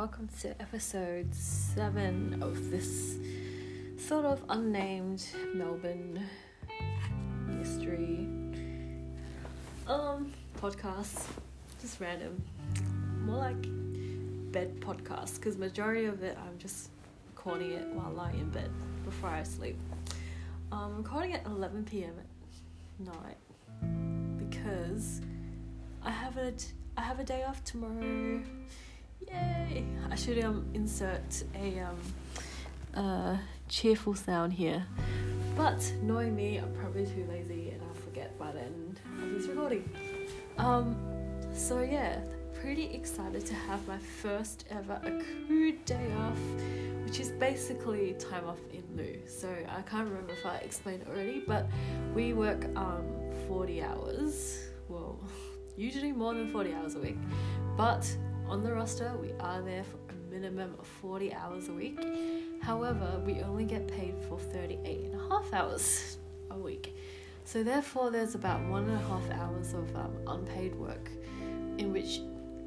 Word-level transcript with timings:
welcome 0.00 0.30
to 0.40 0.48
episode 0.62 1.28
7 1.34 2.42
of 2.42 2.70
this 2.70 3.18
sort 3.98 4.24
of 4.24 4.42
unnamed 4.48 5.22
Melbourne 5.52 6.24
mystery 7.46 8.26
um 9.86 10.32
podcast. 10.58 11.26
Just 11.82 12.00
random. 12.00 12.42
More 13.26 13.36
like 13.36 13.60
bed 14.50 14.80
podcast 14.80 15.34
because 15.36 15.58
majority 15.58 16.06
of 16.06 16.22
it 16.22 16.38
I'm 16.46 16.56
just 16.56 16.88
recording 17.34 17.72
it 17.72 17.86
while 17.88 18.10
lying 18.10 18.40
in 18.40 18.48
bed 18.48 18.70
before 19.04 19.28
I 19.28 19.42
sleep. 19.42 19.76
Um, 20.72 20.78
I'm 20.78 20.96
recording 21.02 21.34
at 21.34 21.44
11 21.44 21.84
p.m. 21.84 22.14
at 22.18 23.14
night 23.20 24.38
because 24.38 25.20
I 26.02 26.10
have 26.10 26.38
a 26.38 26.54
I 26.96 27.02
have 27.02 27.20
a 27.20 27.24
day 27.24 27.44
off 27.44 27.62
tomorrow. 27.64 28.40
Yay! 29.32 29.84
I 30.10 30.14
should 30.14 30.42
um 30.44 30.66
insert 30.74 31.44
a 31.54 31.80
um 31.80 31.98
uh 32.94 33.36
cheerful 33.68 34.14
sound 34.14 34.52
here, 34.52 34.84
but 35.56 35.80
knowing 36.02 36.34
me, 36.34 36.58
I'm 36.58 36.72
probably 36.74 37.06
too 37.06 37.26
lazy 37.28 37.70
and 37.70 37.82
I'll 37.82 37.94
forget 37.94 38.36
by 38.38 38.52
the 38.52 38.62
end 38.62 39.00
of 39.22 39.30
this 39.32 39.46
recording. 39.46 39.88
Um, 40.58 40.96
so 41.54 41.80
yeah, 41.80 42.20
pretty 42.60 42.86
excited 42.86 43.46
to 43.46 43.54
have 43.54 43.86
my 43.86 43.98
first 43.98 44.66
ever 44.70 45.00
accrued 45.04 45.84
day 45.84 46.12
off, 46.18 46.38
which 47.04 47.20
is 47.20 47.30
basically 47.30 48.14
time 48.14 48.46
off 48.46 48.58
in 48.72 48.84
lieu. 48.96 49.18
So 49.26 49.48
I 49.48 49.82
can't 49.82 50.08
remember 50.08 50.32
if 50.32 50.44
I 50.44 50.56
explained 50.56 51.04
already, 51.08 51.42
but 51.46 51.68
we 52.14 52.32
work 52.32 52.66
um 52.76 53.04
40 53.48 53.82
hours. 53.82 54.58
Well, 54.88 55.18
usually 55.76 56.12
more 56.12 56.34
than 56.34 56.50
40 56.50 56.74
hours 56.74 56.94
a 56.96 57.00
week, 57.00 57.16
but 57.76 58.04
on 58.50 58.64
the 58.64 58.72
roster 58.72 59.12
we 59.22 59.30
are 59.38 59.62
there 59.62 59.84
for 59.84 59.96
a 60.12 60.34
minimum 60.34 60.74
of 60.80 60.84
40 60.84 61.32
hours 61.32 61.68
a 61.68 61.72
week. 61.72 62.00
However, 62.60 63.22
we 63.24 63.42
only 63.42 63.64
get 63.64 63.86
paid 63.86 64.14
for 64.28 64.40
38 64.40 65.04
and 65.04 65.14
a 65.14 65.28
half 65.28 65.52
hours 65.54 66.18
a 66.50 66.58
week. 66.58 66.96
So 67.44 67.62
therefore, 67.62 68.10
there's 68.10 68.34
about 68.34 68.60
one 68.66 68.88
and 68.88 69.00
a 69.00 69.06
half 69.06 69.30
hours 69.30 69.72
of 69.72 69.94
um, 69.94 70.16
unpaid 70.26 70.74
work, 70.74 71.08
in 71.78 71.92
which 71.92 72.22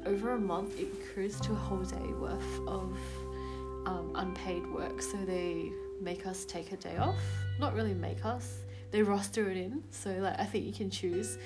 over 0.06 0.32
a 0.32 0.40
month 0.40 0.78
it 0.80 0.88
accrues 1.02 1.38
to 1.40 1.52
a 1.52 1.56
whole 1.56 1.84
day 1.84 2.12
worth 2.18 2.60
of 2.66 2.96
um, 3.84 4.10
unpaid 4.14 4.66
work. 4.66 5.02
So 5.02 5.18
they 5.18 5.70
make 6.00 6.26
us 6.26 6.46
take 6.46 6.72
a 6.72 6.78
day 6.78 6.96
off. 6.96 7.20
Not 7.60 7.74
really 7.74 7.94
make 7.94 8.24
us. 8.24 8.60
They 8.90 9.02
roster 9.02 9.50
it 9.50 9.58
in. 9.58 9.82
So 9.90 10.10
like 10.12 10.40
I 10.40 10.44
think 10.44 10.64
you 10.64 10.72
can 10.72 10.88
choose. 10.88 11.36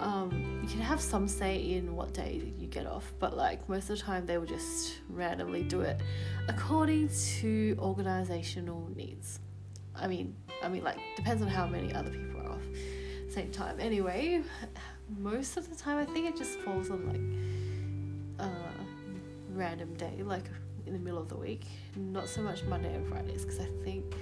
Um, 0.00 0.60
you 0.62 0.68
can 0.68 0.80
have 0.80 1.00
some 1.00 1.26
say 1.26 1.56
in 1.56 1.96
what 1.96 2.14
day 2.14 2.52
you 2.58 2.66
get 2.68 2.86
off, 2.86 3.12
but 3.18 3.36
like 3.36 3.68
most 3.68 3.90
of 3.90 3.98
the 3.98 4.04
time 4.04 4.26
they 4.26 4.38
will 4.38 4.46
just 4.46 4.98
randomly 5.08 5.62
do 5.62 5.80
it 5.80 6.00
according 6.48 7.10
to 7.40 7.76
organizational 7.80 8.88
needs. 8.94 9.40
I 9.96 10.06
mean, 10.06 10.36
I 10.62 10.68
mean 10.68 10.84
like 10.84 10.98
depends 11.16 11.42
on 11.42 11.48
how 11.48 11.66
many 11.66 11.92
other 11.92 12.10
people 12.10 12.40
are 12.42 12.50
off 12.50 12.62
same 13.28 13.50
time. 13.50 13.78
Anyway, 13.78 14.42
most 15.18 15.56
of 15.56 15.68
the 15.68 15.76
time 15.76 15.98
I 15.98 16.04
think 16.04 16.26
it 16.26 16.36
just 16.36 16.58
falls 16.60 16.90
on 16.90 17.06
like 17.06 18.48
a 18.48 18.50
random 19.54 19.94
day, 19.94 20.22
like 20.22 20.44
in 20.86 20.92
the 20.92 20.98
middle 20.98 21.20
of 21.20 21.28
the 21.28 21.36
week. 21.36 21.66
Not 21.96 22.28
so 22.28 22.42
much 22.42 22.64
Monday 22.64 22.94
and 22.94 23.06
Fridays 23.06 23.44
because 23.44 23.60
I 23.60 23.68
think 23.84 24.14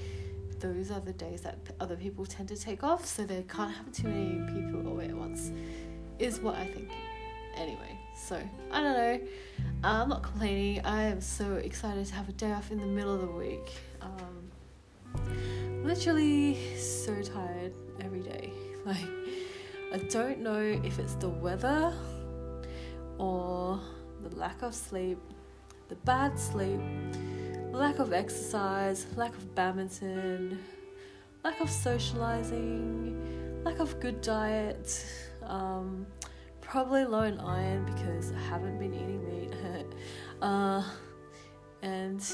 those 0.60 0.90
are 0.90 1.00
the 1.00 1.12
days 1.12 1.42
that 1.42 1.58
other 1.80 1.96
people 1.96 2.26
tend 2.26 2.48
to 2.48 2.56
take 2.56 2.82
off, 2.82 3.06
so 3.06 3.24
they 3.24 3.42
can't 3.42 3.74
have 3.74 3.92
too 3.92 4.08
many 4.08 4.38
people 4.52 4.86
away 4.90 5.06
at 5.06 5.16
once. 5.16 5.52
Is 6.18 6.40
what 6.40 6.54
I 6.56 6.66
think. 6.66 6.90
Anyway, 7.56 7.98
so 8.14 8.40
I 8.70 8.82
don't 8.82 8.92
know. 8.92 9.20
I'm 9.84 10.08
not 10.08 10.22
complaining. 10.22 10.84
I 10.84 11.04
am 11.04 11.20
so 11.20 11.54
excited 11.54 12.06
to 12.06 12.14
have 12.14 12.28
a 12.28 12.32
day 12.32 12.52
off 12.52 12.70
in 12.70 12.80
the 12.80 12.86
middle 12.86 13.14
of 13.14 13.20
the 13.20 13.26
week. 13.26 13.72
Um, 14.00 14.50
literally 15.84 16.76
so 16.76 17.14
tired 17.22 17.72
every 18.00 18.20
day. 18.20 18.52
Like 18.86 19.08
I 19.92 19.98
don't 20.10 20.38
know 20.42 20.60
if 20.60 21.00
it's 21.00 21.14
the 21.14 21.28
weather 21.28 21.92
or 23.18 23.80
the 24.22 24.36
lack 24.36 24.62
of 24.62 24.76
sleep, 24.76 25.18
the 25.88 25.96
bad 25.96 26.38
sleep, 26.38 26.80
lack 27.76 27.98
of 27.98 28.12
exercise, 28.14 29.06
lack 29.16 29.36
of 29.36 29.54
badminton, 29.54 30.58
lack 31.44 31.60
of 31.60 31.68
socializing, 31.68 33.62
lack 33.64 33.78
of 33.80 34.00
good 34.00 34.22
diet, 34.22 35.04
um, 35.42 36.06
probably 36.62 37.04
low 37.04 37.22
in 37.22 37.38
iron 37.38 37.84
because 37.84 38.32
I 38.32 38.38
haven't 38.48 38.78
been 38.78 38.94
eating 38.94 39.24
meat, 39.28 39.52
uh, 40.42 40.82
and 41.82 42.24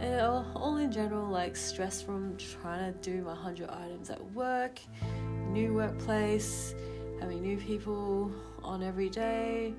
and 0.00 0.20
all- 0.20 0.76
in 0.76 0.92
general 0.92 1.28
like 1.28 1.56
stress 1.56 2.02
from 2.02 2.36
trying 2.36 2.92
to 2.92 2.98
do 3.00 3.22
my 3.22 3.32
100 3.32 3.70
items 3.70 4.10
at 4.10 4.22
work 4.32 4.80
new 5.48 5.72
workplace 5.72 6.74
having 7.20 7.40
new 7.40 7.56
people 7.56 8.30
on 8.62 8.82
every 8.82 9.08
day 9.08 9.72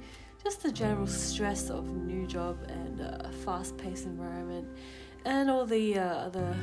just 0.46 0.62
the 0.62 0.72
general 0.72 1.08
stress 1.08 1.72
of 1.72 1.88
new 1.88 2.28
job 2.28 2.56
and 2.70 3.02
a 3.02 3.32
fast-paced 3.44 4.06
environment 4.06 4.68
and 5.26 5.50
all 5.50 5.66
the 5.66 5.98
uh, 5.98 6.04
other 6.04 6.56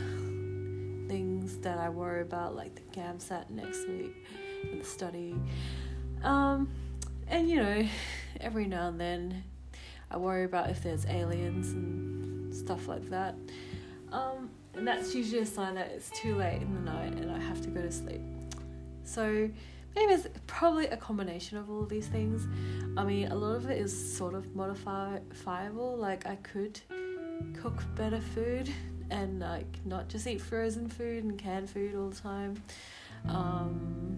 things 1.08 1.58
that 1.58 1.78
i 1.78 1.88
worry 1.88 2.22
about 2.22 2.54
like 2.54 2.72
the 2.76 3.00
gamsat 3.00 3.50
next 3.50 3.88
week 3.88 4.14
and 4.70 4.80
the 4.80 4.84
study 4.84 5.34
um, 6.22 6.70
and 7.26 7.50
you 7.50 7.56
know 7.56 7.84
every 8.40 8.66
now 8.66 8.86
and 8.86 9.00
then 9.00 9.42
i 10.12 10.16
worry 10.16 10.44
about 10.44 10.70
if 10.70 10.80
there's 10.80 11.04
aliens 11.06 11.72
and 11.72 12.54
stuff 12.54 12.86
like 12.86 13.10
that 13.10 13.34
um, 14.12 14.48
and 14.74 14.86
that's 14.86 15.12
usually 15.12 15.40
a 15.40 15.46
sign 15.46 15.74
that 15.74 15.90
it's 15.90 16.08
too 16.10 16.36
late 16.36 16.62
in 16.62 16.72
the 16.72 16.80
night 16.80 17.14
and 17.14 17.32
I 17.32 17.40
have 17.40 17.60
to 17.62 17.68
go 17.68 17.82
to 17.82 17.90
sleep. 17.90 18.20
So 19.04 19.50
maybe 19.94 20.12
it's 20.12 20.28
probably 20.46 20.86
a 20.86 20.96
combination 20.96 21.58
of 21.58 21.70
all 21.70 21.82
of 21.82 21.88
these 21.88 22.06
things. 22.06 22.46
I 22.96 23.04
mean, 23.04 23.28
a 23.28 23.34
lot 23.34 23.56
of 23.56 23.70
it 23.70 23.78
is 23.78 24.16
sort 24.16 24.34
of 24.34 24.54
modifiable. 24.54 25.96
Like 25.96 26.26
I 26.26 26.36
could 26.36 26.80
cook 27.60 27.82
better 27.96 28.20
food 28.20 28.70
and 29.10 29.40
like 29.40 29.78
not 29.84 30.08
just 30.08 30.26
eat 30.26 30.40
frozen 30.40 30.88
food 30.88 31.24
and 31.24 31.38
canned 31.38 31.70
food 31.70 31.94
all 31.94 32.08
the 32.08 32.20
time. 32.20 32.62
Um, 33.28 34.16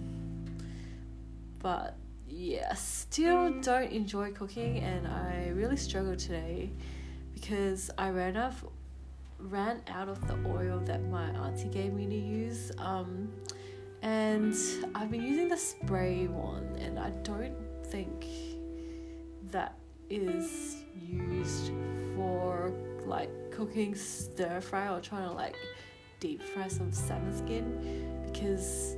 but 1.58 1.96
yeah, 2.28 2.74
still 2.74 3.60
don't 3.60 3.90
enjoy 3.90 4.32
cooking, 4.32 4.78
and 4.78 5.06
I 5.06 5.50
really 5.54 5.76
struggled 5.76 6.18
today 6.18 6.70
because 7.32 7.90
I 7.96 8.10
ran 8.10 8.36
out 8.36 8.52
of, 8.52 8.66
ran 9.38 9.82
out 9.88 10.08
of 10.08 10.26
the 10.26 10.34
oil 10.48 10.80
that 10.86 11.02
my 11.08 11.28
auntie 11.30 11.68
gave 11.68 11.92
me 11.92 12.06
to 12.06 12.14
use. 12.14 12.72
Um, 12.78 13.32
and 14.04 14.54
I've 14.94 15.10
been 15.10 15.22
using 15.22 15.48
the 15.48 15.56
spray 15.56 16.26
one, 16.26 16.76
and 16.78 16.98
I 16.98 17.08
don't 17.22 17.56
think 17.86 18.26
that 19.50 19.78
is 20.10 20.76
used 21.08 21.72
for 22.14 22.70
like 23.06 23.30
cooking 23.50 23.94
stir 23.94 24.60
fry 24.60 24.88
or 24.88 25.00
trying 25.00 25.26
to 25.28 25.34
like 25.34 25.56
deep 26.20 26.42
fry 26.42 26.68
some 26.68 26.92
salmon 26.92 27.36
skin 27.36 28.22
because 28.26 28.96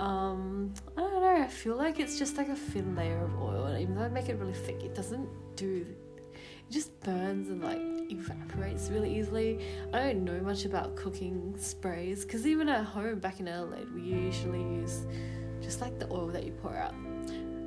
um 0.00 0.72
I 0.96 1.00
don't 1.00 1.12
know 1.12 1.42
I 1.42 1.46
feel 1.46 1.76
like 1.76 2.00
it's 2.00 2.18
just 2.18 2.36
like 2.36 2.48
a 2.48 2.56
thin 2.56 2.94
layer 2.94 3.22
of 3.24 3.40
oil 3.40 3.64
and 3.66 3.80
even 3.80 3.94
though 3.94 4.02
I 4.02 4.08
make 4.08 4.28
it 4.28 4.38
really 4.38 4.52
thick 4.52 4.82
it 4.82 4.94
doesn't 4.94 5.28
do 5.56 5.86
it 5.88 6.72
just 6.72 6.98
burns 7.00 7.48
and 7.48 7.62
like 7.62 7.80
evaporates 8.18 8.90
really 8.90 9.18
easily. 9.18 9.64
I 9.92 10.00
don't 10.00 10.24
know 10.24 10.40
much 10.40 10.64
about 10.64 10.96
cooking 10.96 11.54
sprays 11.58 12.24
because 12.24 12.46
even 12.46 12.68
at 12.68 12.84
home 12.84 13.18
back 13.18 13.40
in 13.40 13.48
Adelaide 13.48 13.92
we 13.94 14.02
usually 14.02 14.62
use 14.62 15.06
just 15.60 15.80
like 15.80 15.98
the 15.98 16.10
oil 16.10 16.28
that 16.28 16.44
you 16.44 16.52
pour 16.52 16.76
out. 16.76 16.94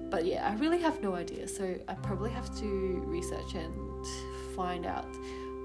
But 0.09 0.25
yeah 0.25 0.47
I 0.49 0.55
really 0.55 0.79
have 0.79 1.01
no 1.01 1.15
idea 1.15 1.47
so 1.47 1.75
I 1.87 1.93
probably 1.95 2.31
have 2.31 2.55
to 2.59 3.03
research 3.05 3.53
and 3.55 4.05
find 4.55 4.85
out 4.85 5.07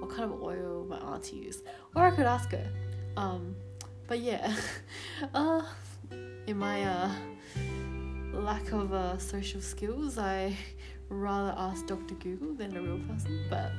what 0.01 0.11
kind 0.11 0.25
of 0.25 0.43
oil 0.43 0.85
my 0.89 0.99
auntie 0.99 1.37
used 1.37 1.65
or 1.95 2.05
I 2.05 2.11
could 2.11 2.27
ask 2.27 2.51
her. 2.53 2.67
Um 3.17 3.55
but 4.07 4.21
yeah 4.21 4.55
uh 5.35 5.63
in 6.47 6.59
my 6.59 6.85
uh 6.85 7.11
lack 8.33 8.73
of 8.73 8.93
uh, 8.93 9.19
social 9.19 9.61
skills 9.61 10.19
I 10.19 10.57
rather 11.13 11.55
ask 11.57 11.87
Dr. 11.87 12.15
Google 12.15 12.55
than 12.55 12.77
a 12.77 12.83
real 12.83 12.99
person, 13.09 13.45
but 13.51 13.73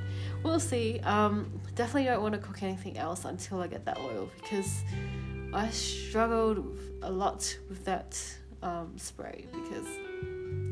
we'll 0.44 0.60
see. 0.60 1.00
Um, 1.02 1.50
definitely 1.76 2.06
don't 2.06 2.22
want 2.22 2.34
to 2.34 2.40
cook 2.40 2.64
anything 2.64 2.98
else 2.98 3.26
until 3.26 3.62
I 3.62 3.68
get 3.68 3.86
that 3.86 3.98
oil 4.00 4.30
because 4.42 4.84
I 5.54 5.70
struggled 5.70 6.78
a 7.02 7.12
lot 7.12 7.58
with 7.70 7.86
that 7.86 8.22
um, 8.62 8.94
spray 8.98 9.46
because 9.52 9.88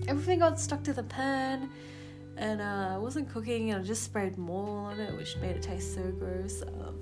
everything 0.07 0.39
got 0.39 0.59
stuck 0.59 0.83
to 0.83 0.93
the 0.93 1.03
pan 1.03 1.69
and 2.37 2.61
uh, 2.61 2.89
I 2.93 2.97
wasn't 2.97 3.29
cooking 3.29 3.71
and 3.71 3.81
I 3.81 3.83
just 3.85 4.03
sprayed 4.03 4.37
more 4.37 4.91
on 4.91 4.99
it, 4.99 5.15
which 5.15 5.37
made 5.37 5.55
it 5.55 5.61
taste 5.61 5.93
so 5.93 6.01
gross. 6.11 6.63
Um, 6.63 6.99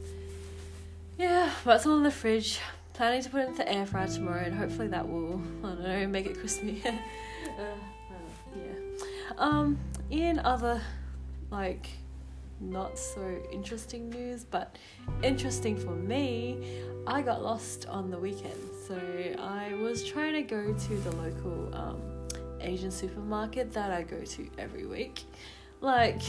yeah, 1.18 1.52
but 1.64 1.78
it's 1.78 1.86
all 1.86 1.98
in 1.98 2.04
the 2.04 2.12
fridge. 2.12 2.60
Planning 2.94 3.22
to 3.22 3.30
put 3.30 3.42
it 3.42 3.48
into 3.50 3.58
the 3.60 3.72
air 3.72 3.86
fryer 3.86 4.08
tomorrow, 4.08 4.44
and 4.44 4.54
hopefully 4.54 4.90
that 4.90 5.08
will, 5.08 5.42
I 5.64 5.68
don't 5.68 5.84
know, 5.84 6.08
make 6.08 6.26
it 6.26 6.38
crispy. 6.38 6.84
uh. 6.88 7.89
Um, 9.40 9.80
in 10.12 10.38
other 10.40 10.82
like 11.50 11.90
not 12.60 13.00
so 13.00 13.42
interesting 13.52 14.10
news, 14.10 14.44
but 14.44 14.78
interesting 15.24 15.78
for 15.78 15.96
me. 15.96 16.84
I 17.08 17.22
got 17.22 17.42
lost 17.42 17.88
on 17.88 18.12
the 18.12 18.18
weekend, 18.18 18.60
so 18.86 19.00
I 19.40 19.74
was 19.76 20.06
trying 20.06 20.34
to 20.34 20.42
go 20.42 20.74
to 20.74 20.98
the 20.98 21.16
local 21.16 21.74
um, 21.74 22.02
Asian 22.60 22.92
supermarket 22.92 23.72
that 23.74 23.92
I 23.92 24.04
go 24.04 24.22
to 24.22 24.50
every 24.58 24.86
week. 24.86 25.24
Like, 25.80 26.22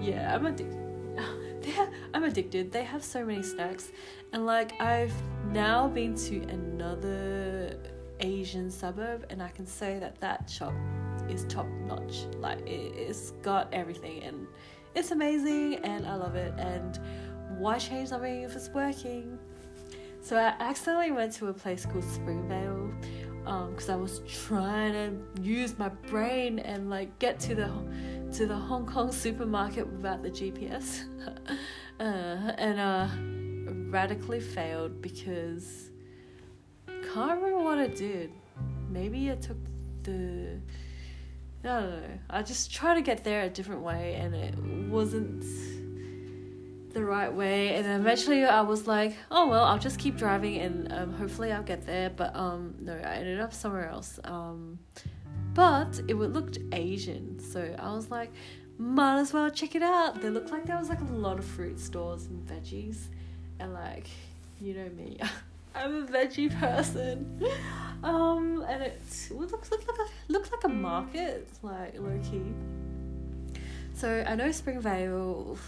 yeah, 0.00 0.34
I'm 0.34 0.46
addicted. 0.46 0.82
I'm 2.14 2.24
addicted. 2.24 2.72
They 2.72 2.82
have 2.82 3.04
so 3.04 3.24
many 3.24 3.42
snacks, 3.42 3.92
and 4.32 4.44
like 4.44 4.80
I've 4.80 5.14
now 5.52 5.86
been 5.86 6.16
to 6.16 6.42
another 6.48 7.78
Asian 8.18 8.72
suburb, 8.72 9.26
and 9.30 9.40
I 9.40 9.50
can 9.50 9.66
say 9.66 10.00
that 10.00 10.20
that 10.20 10.50
shop 10.50 10.74
is 11.30 11.44
top 11.44 11.66
notch. 11.86 12.26
Like 12.38 12.66
it's 12.66 13.32
got 13.42 13.72
everything, 13.72 14.22
and 14.22 14.46
it's 14.94 15.10
amazing, 15.10 15.76
and 15.76 16.06
I 16.06 16.14
love 16.14 16.34
it. 16.36 16.54
And 16.58 16.98
why 17.58 17.78
change 17.78 18.10
something 18.10 18.42
if 18.42 18.54
it's 18.54 18.68
working? 18.70 19.38
So 20.20 20.36
I 20.36 20.54
accidentally 20.58 21.12
went 21.12 21.32
to 21.34 21.48
a 21.48 21.52
place 21.52 21.86
called 21.86 22.04
Springvale 22.04 22.90
because 23.44 23.88
um, 23.88 23.94
I 23.94 23.96
was 23.96 24.22
trying 24.26 24.92
to 24.92 25.40
use 25.40 25.78
my 25.78 25.88
brain 25.88 26.58
and 26.58 26.90
like 26.90 27.16
get 27.20 27.38
to 27.40 27.54
the 27.54 27.70
to 28.32 28.46
the 28.46 28.56
Hong 28.56 28.86
Kong 28.86 29.12
supermarket 29.12 29.86
without 29.86 30.24
the 30.24 30.30
GPS, 30.30 31.04
uh, 32.00 32.02
and 32.02 32.80
uh, 32.80 33.08
radically 33.88 34.40
failed 34.40 35.00
because 35.00 35.90
can't 36.86 37.40
remember 37.40 37.62
what 37.62 37.78
I 37.78 37.86
did. 37.86 38.32
Maybe 38.90 39.30
I 39.30 39.36
took 39.36 39.58
the 40.02 40.60
I 41.66 41.80
don't 41.80 41.90
know. 41.90 42.18
I 42.30 42.42
just 42.42 42.72
tried 42.72 42.94
to 42.94 43.02
get 43.02 43.24
there 43.24 43.42
a 43.42 43.48
different 43.48 43.82
way, 43.82 44.14
and 44.14 44.34
it 44.34 44.56
wasn't 44.88 45.44
the 46.92 47.04
right 47.04 47.32
way. 47.32 47.74
And 47.74 47.86
eventually, 48.00 48.44
I 48.44 48.60
was 48.60 48.86
like, 48.86 49.16
"Oh 49.30 49.48
well, 49.48 49.64
I'll 49.64 49.78
just 49.78 49.98
keep 49.98 50.16
driving, 50.16 50.58
and 50.58 50.92
um, 50.92 51.12
hopefully, 51.14 51.50
I'll 51.52 51.62
get 51.62 51.84
there." 51.84 52.10
But 52.10 52.36
um, 52.36 52.76
no, 52.80 52.92
I 52.92 53.16
ended 53.16 53.40
up 53.40 53.52
somewhere 53.52 53.88
else. 53.88 54.20
Um, 54.24 54.78
but 55.54 56.00
it 56.06 56.14
looked 56.14 56.58
Asian, 56.72 57.40
so 57.40 57.74
I 57.78 57.92
was 57.92 58.10
like, 58.10 58.30
"Might 58.78 59.18
as 59.18 59.32
well 59.32 59.50
check 59.50 59.74
it 59.74 59.82
out." 59.82 60.22
They 60.22 60.30
looked 60.30 60.50
like 60.50 60.66
there 60.66 60.78
was 60.78 60.88
like 60.88 61.00
a 61.00 61.12
lot 61.12 61.38
of 61.38 61.44
fruit 61.44 61.80
stores 61.80 62.26
and 62.26 62.46
veggies, 62.46 63.08
and 63.58 63.74
like, 63.74 64.06
you 64.60 64.74
know 64.74 64.88
me. 64.90 65.18
I'm 65.76 66.04
a 66.04 66.06
veggie 66.06 66.58
person. 66.58 67.40
Um, 68.02 68.64
and 68.68 68.82
it 68.82 69.00
looks, 69.30 69.70
like 69.70 69.80
a 69.82 70.32
looks 70.32 70.50
like 70.50 70.64
a 70.64 70.68
market, 70.68 71.48
like 71.62 71.98
low 71.98 72.18
key. 72.22 72.42
So 73.94 74.24
I 74.26 74.34
know 74.34 74.50
Springvale. 74.50 75.58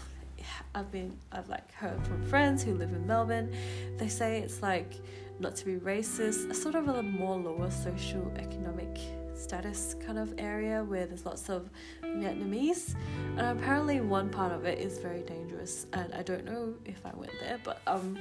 I've 0.73 0.91
been 0.91 1.17
I've 1.31 1.49
like 1.49 1.71
heard 1.73 2.05
from 2.07 2.23
friends 2.25 2.63
who 2.63 2.73
live 2.73 2.91
in 2.91 3.05
Melbourne. 3.05 3.53
They 3.97 4.07
say 4.07 4.39
it's 4.39 4.61
like 4.61 4.93
not 5.39 5.55
to 5.57 5.65
be 5.65 5.75
racist, 5.75 6.49
a 6.49 6.53
sort 6.53 6.75
of 6.75 6.87
a 6.87 7.01
more 7.03 7.37
lower 7.37 7.71
social 7.71 8.31
economic 8.37 8.97
status 9.33 9.95
kind 10.05 10.19
of 10.19 10.33
area 10.37 10.83
where 10.83 11.05
there's 11.07 11.25
lots 11.25 11.49
of 11.49 11.69
Vietnamese, 12.03 12.95
and 13.37 13.59
apparently 13.59 14.01
one 14.01 14.29
part 14.29 14.51
of 14.51 14.65
it 14.65 14.79
is 14.79 14.99
very 14.99 15.21
dangerous. 15.21 15.87
And 15.93 16.13
I 16.13 16.23
don't 16.23 16.45
know 16.45 16.75
if 16.85 17.05
I 17.05 17.11
went 17.15 17.33
there, 17.41 17.59
but 17.63 17.81
um, 17.87 18.17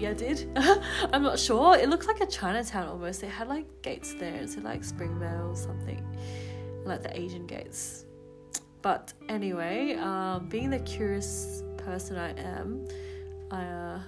maybe 0.00 0.08
I 0.08 0.14
did. 0.14 0.48
I'm 1.12 1.22
not 1.22 1.38
sure. 1.38 1.76
It 1.76 1.88
looks 1.88 2.06
like 2.06 2.20
a 2.20 2.26
Chinatown 2.26 2.88
almost. 2.88 3.22
It 3.22 3.28
had 3.28 3.48
like 3.48 3.66
gates 3.82 4.14
there, 4.14 4.46
so 4.46 4.60
like 4.60 4.84
Springvale 4.84 5.50
or 5.50 5.56
something, 5.56 6.04
like 6.84 7.02
the 7.02 7.18
Asian 7.18 7.46
gates. 7.46 8.06
But 8.82 9.12
anyway, 9.28 9.94
um, 9.96 10.48
being 10.48 10.70
the 10.70 10.78
curious 10.80 11.62
person 11.76 12.16
I 12.16 12.30
am, 12.40 12.86
I 13.50 13.62
uh, 13.62 14.00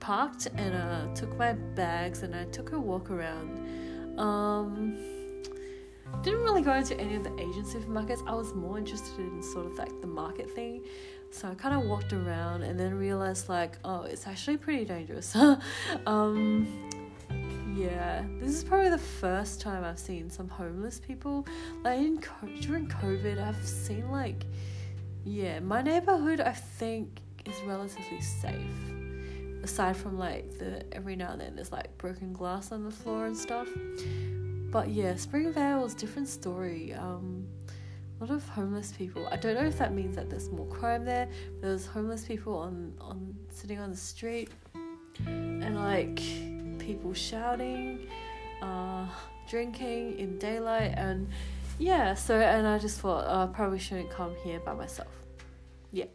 parked 0.00 0.48
and 0.54 0.74
uh, 0.74 1.14
took 1.14 1.36
my 1.38 1.52
bags 1.52 2.22
and 2.22 2.34
I 2.34 2.44
took 2.46 2.72
a 2.72 2.78
walk 2.78 3.10
around. 3.10 4.18
Um, 4.18 4.98
didn't 6.22 6.42
really 6.42 6.62
go 6.62 6.74
into 6.74 6.98
any 7.00 7.16
of 7.16 7.24
the 7.24 7.32
Asian 7.34 7.64
supermarkets. 7.64 8.26
I 8.26 8.34
was 8.34 8.54
more 8.54 8.78
interested 8.78 9.18
in 9.18 9.42
sort 9.42 9.66
of 9.66 9.78
like 9.78 10.00
the 10.00 10.06
market 10.06 10.50
thing. 10.50 10.84
So 11.30 11.48
I 11.48 11.54
kind 11.54 11.74
of 11.74 11.88
walked 11.88 12.12
around 12.12 12.62
and 12.62 12.78
then 12.78 12.94
realized 12.94 13.48
like, 13.48 13.78
oh, 13.84 14.02
it's 14.02 14.26
actually 14.26 14.56
pretty 14.56 14.84
dangerous. 14.84 15.36
um, 16.06 16.66
yeah, 17.76 18.24
this 18.40 18.54
is 18.54 18.64
probably 18.64 18.88
the 18.88 18.98
first 18.98 19.60
time 19.60 19.84
I've 19.84 19.98
seen 19.98 20.30
some 20.30 20.48
homeless 20.48 20.98
people. 20.98 21.46
Like 21.84 21.98
in 21.98 22.22
during 22.60 22.88
COVID, 22.88 23.42
I've 23.42 23.66
seen 23.66 24.10
like, 24.10 24.46
yeah, 25.24 25.60
my 25.60 25.82
neighborhood 25.82 26.40
I 26.40 26.52
think 26.52 27.20
is 27.44 27.54
relatively 27.66 28.20
safe. 28.20 28.54
Aside 29.62 29.96
from 29.96 30.18
like 30.18 30.58
the 30.58 30.84
every 30.94 31.16
now 31.16 31.32
and 31.32 31.40
then 31.40 31.56
there's 31.56 31.72
like 31.72 31.96
broken 31.98 32.32
glass 32.32 32.72
on 32.72 32.84
the 32.84 32.90
floor 32.90 33.26
and 33.26 33.36
stuff. 33.36 33.68
But 34.70 34.88
yeah, 34.88 35.16
Springvale 35.16 35.84
is 35.84 35.94
different 35.94 36.28
story. 36.28 36.94
Um, 36.94 37.45
a 38.18 38.24
lot 38.24 38.34
of 38.34 38.48
homeless 38.48 38.92
people. 38.92 39.28
I 39.30 39.36
don't 39.36 39.54
know 39.54 39.66
if 39.66 39.78
that 39.78 39.92
means 39.92 40.16
that 40.16 40.30
there's 40.30 40.50
more 40.50 40.66
crime 40.66 41.04
there. 41.04 41.28
But 41.60 41.68
there's 41.68 41.86
homeless 41.86 42.24
people 42.24 42.56
on 42.56 42.94
on 43.00 43.34
sitting 43.50 43.78
on 43.78 43.90
the 43.90 43.96
street, 43.96 44.50
and 45.26 45.76
like 45.76 46.22
people 46.78 47.12
shouting, 47.12 48.08
uh, 48.62 49.06
drinking 49.48 50.18
in 50.18 50.38
daylight, 50.38 50.94
and 50.96 51.28
yeah. 51.78 52.14
So 52.14 52.40
and 52.40 52.66
I 52.66 52.78
just 52.78 53.00
thought 53.00 53.24
oh, 53.28 53.44
I 53.44 53.46
probably 53.54 53.78
shouldn't 53.78 54.10
come 54.10 54.34
here 54.44 54.60
by 54.60 54.74
myself. 54.74 55.12
Yeah. 55.92 56.06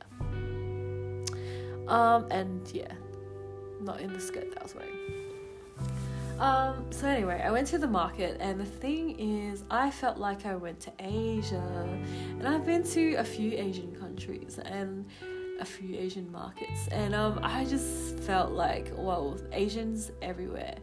Um 1.88 2.28
and 2.32 2.70
yeah, 2.74 2.94
not 3.82 4.02
in 4.02 4.14
the 4.14 4.20
skirt 4.20 4.50
that 4.52 4.60
I 4.60 4.64
was 4.64 4.76
wearing. 4.76 5.22
Um, 6.42 6.88
so 6.90 7.08
anyway, 7.08 7.40
I 7.46 7.52
went 7.52 7.68
to 7.68 7.78
the 7.78 7.88
market, 7.88 8.38
and 8.40 8.60
the 8.60 8.66
thing 8.66 9.20
is, 9.20 9.64
I 9.70 9.92
felt 9.92 10.18
like 10.18 10.48
I 10.48 10.56
went 10.56 10.80
to 10.80 10.92
Asia, 10.98 11.88
and 12.40 12.48
I've 12.48 12.66
been 12.66 12.82
to 12.84 13.14
a 13.14 13.24
few 13.24 13.52
Asian 13.52 13.96
countries 13.96 14.60
and 14.66 15.06
a 15.60 15.66
few 15.66 15.96
Asian 15.96 16.32
markets, 16.32 16.88
and 16.88 17.14
um, 17.14 17.40
I 17.44 17.66
just 17.66 18.18
felt 18.22 18.54
like, 18.54 18.92
well, 18.96 19.38
Asians 19.52 20.12
everywhere. 20.24 20.78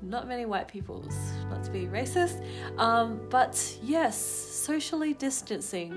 Not 0.00 0.28
many 0.28 0.46
white 0.46 0.66
peoples, 0.66 1.14
not 1.50 1.62
to 1.64 1.70
be 1.70 1.84
racist, 1.84 2.42
um, 2.78 3.20
but 3.28 3.76
yes, 3.82 4.16
socially 4.16 5.12
distancing, 5.12 5.92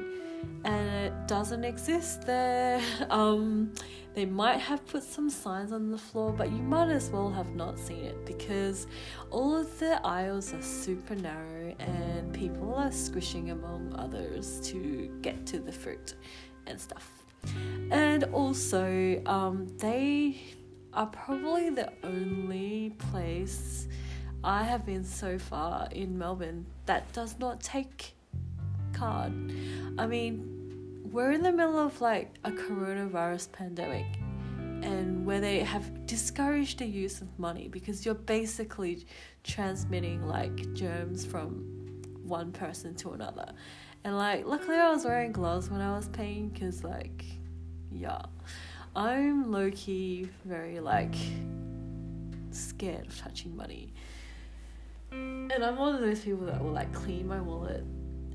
and 0.63 1.05
it 1.05 1.27
doesn't 1.27 1.63
exist 1.63 2.25
there. 2.25 2.81
Um, 3.09 3.73
they 4.13 4.25
might 4.25 4.57
have 4.57 4.85
put 4.87 5.03
some 5.03 5.29
signs 5.29 5.71
on 5.71 5.91
the 5.91 5.97
floor, 5.97 6.33
but 6.33 6.51
you 6.51 6.61
might 6.61 6.89
as 6.89 7.09
well 7.09 7.29
have 7.29 7.55
not 7.55 7.77
seen 7.79 8.03
it 8.03 8.25
because 8.25 8.87
all 9.29 9.55
of 9.55 9.79
the 9.79 10.05
aisles 10.05 10.53
are 10.53 10.61
super 10.61 11.15
narrow 11.15 11.75
and 11.79 12.33
people 12.33 12.73
are 12.75 12.91
squishing 12.91 13.51
among 13.51 13.95
others 13.95 14.59
to 14.71 15.09
get 15.21 15.45
to 15.47 15.59
the 15.59 15.71
fruit 15.71 16.15
and 16.67 16.79
stuff. 16.79 17.07
And 17.91 18.25
also, 18.25 19.21
um, 19.25 19.67
they 19.77 20.41
are 20.93 21.07
probably 21.07 21.69
the 21.69 21.91
only 22.03 22.95
place 23.11 23.87
I 24.43 24.63
have 24.63 24.85
been 24.85 25.03
so 25.03 25.37
far 25.37 25.87
in 25.91 26.17
Melbourne 26.17 26.65
that 26.85 27.11
does 27.13 27.37
not 27.39 27.61
take 27.61 28.15
card. 28.99 29.31
I 29.97 30.05
mean, 30.05 31.01
we're 31.11 31.31
in 31.31 31.41
the 31.41 31.51
middle 31.51 31.79
of 31.79 32.01
like 32.01 32.35
a 32.43 32.51
coronavirus 32.51 33.51
pandemic 33.51 34.05
and 34.81 35.25
where 35.25 35.39
they 35.39 35.59
have 35.59 36.05
discouraged 36.05 36.79
the 36.79 36.85
use 36.85 37.21
of 37.21 37.27
money 37.39 37.69
because 37.69 38.05
you're 38.05 38.13
basically 38.15 39.05
transmitting 39.43 40.27
like 40.27 40.73
germs 40.73 41.25
from 41.25 42.01
one 42.23 42.51
person 42.51 42.93
to 42.95 43.11
another. 43.11 43.53
And 44.03 44.17
like, 44.17 44.45
luckily, 44.45 44.77
I 44.77 44.89
was 44.91 45.05
wearing 45.05 45.31
gloves 45.31 45.69
when 45.69 45.81
I 45.81 45.95
was 45.95 46.07
paying 46.09 46.49
because, 46.49 46.83
like, 46.83 47.25
yeah, 47.91 48.21
I'm 48.95 49.51
low 49.51 49.71
key 49.71 50.29
very 50.45 50.79
like 50.79 51.15
scared 52.51 53.07
of 53.07 53.17
touching 53.17 53.55
money. 53.55 53.93
And 55.11 55.51
I'm 55.51 55.75
one 55.77 55.95
of 55.95 56.01
those 56.01 56.19
people 56.19 56.45
that 56.45 56.63
will 56.63 56.71
like 56.71 56.93
clean 56.93 57.27
my 57.27 57.41
wallet 57.41 57.83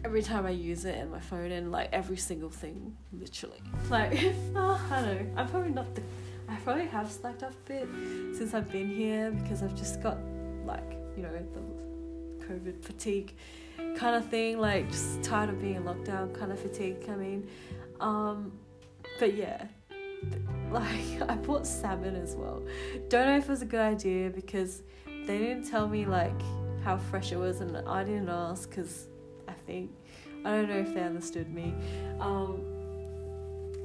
every 0.05 0.23
time 0.23 0.45
I 0.47 0.51
use 0.51 0.85
it 0.85 0.97
and 0.97 1.11
my 1.11 1.19
phone 1.19 1.51
and 1.51 1.73
like 1.73 1.89
every 1.93 2.17
single 2.17 2.51
thing, 2.51 2.97
literally. 3.13 3.63
Like, 3.89 4.35
oh, 4.55 4.87
I 4.91 5.01
don't 5.01 5.35
know. 5.35 5.41
I'm 5.41 5.49
probably 5.49 5.71
not 5.71 5.95
the. 5.95 6.03
I 6.49 6.57
probably 6.57 6.87
have 6.87 7.11
slacked 7.11 7.43
off 7.43 7.55
a 7.55 7.69
bit 7.69 7.89
since 8.37 8.53
I've 8.53 8.71
been 8.71 8.91
here 8.91 9.31
because 9.31 9.63
I've 9.63 9.75
just 9.75 10.03
got 10.03 10.19
like 10.67 10.99
you 11.17 11.23
know 11.23 11.33
the 11.33 12.47
COVID 12.47 12.83
fatigue 12.83 13.35
kind 13.97 14.17
of 14.17 14.27
thing, 14.29 14.61
like 14.61 14.91
just 14.91 15.23
tired 15.23 15.49
of 15.49 15.61
being 15.61 15.77
in 15.77 15.85
lockdown 15.85 16.39
kind 16.39 16.53
of 16.53 16.61
fatigue. 16.61 17.09
I 17.09 17.17
mean, 17.17 17.49
um, 18.01 18.53
but 19.19 19.35
yeah. 19.35 19.65
Like 20.71 21.23
I 21.29 21.37
bought 21.37 21.69
salmon 21.69 22.17
as 22.17 22.35
well. 22.35 22.61
Don't 23.09 23.27
know 23.27 23.37
if 23.37 23.45
it 23.45 23.51
was 23.51 23.63
a 23.63 23.67
good 23.67 23.81
idea 23.81 24.29
because 24.31 24.83
they 25.07 25.39
didn't 25.39 25.71
tell 25.71 25.87
me 25.87 26.05
like 26.05 26.41
how 26.83 26.97
fresh 26.97 27.31
it 27.31 27.37
was, 27.37 27.61
and 27.61 27.77
I 27.87 28.03
didn't 28.03 28.29
ask 28.29 28.69
because 28.69 29.07
think. 29.67 29.91
I 30.45 30.51
don't 30.51 30.69
know 30.69 30.79
if 30.79 30.95
they 30.95 31.01
understood 31.01 31.53
me. 31.53 31.75
Um, 32.21 32.61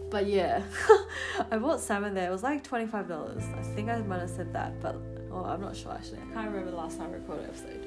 but 0.10 0.28
yeah, 0.28 0.64
I 1.52 1.58
bought 1.58 1.80
salmon 1.80 2.14
there. 2.14 2.28
It 2.28 2.32
was 2.32 2.44
like 2.44 2.64
twenty 2.64 2.88
five 2.88 3.08
dollars. 3.08 3.44
I 3.58 3.62
think 3.62 3.90
I 3.90 4.00
might 4.02 4.22
have 4.22 4.30
said 4.30 4.54
that, 4.54 4.82
but 4.82 4.96
oh, 5.32 5.44
I'm 5.46 5.62
not 5.62 5.76
sure 5.76 5.92
actually. 5.94 6.20
I 6.20 6.34
can't 6.34 6.50
remember 6.50 6.72
the 6.72 6.78
last 6.78 6.98
time 6.98 7.12
I 7.12 7.14
recorded 7.16 7.46
an 7.46 7.50
episode 7.52 7.86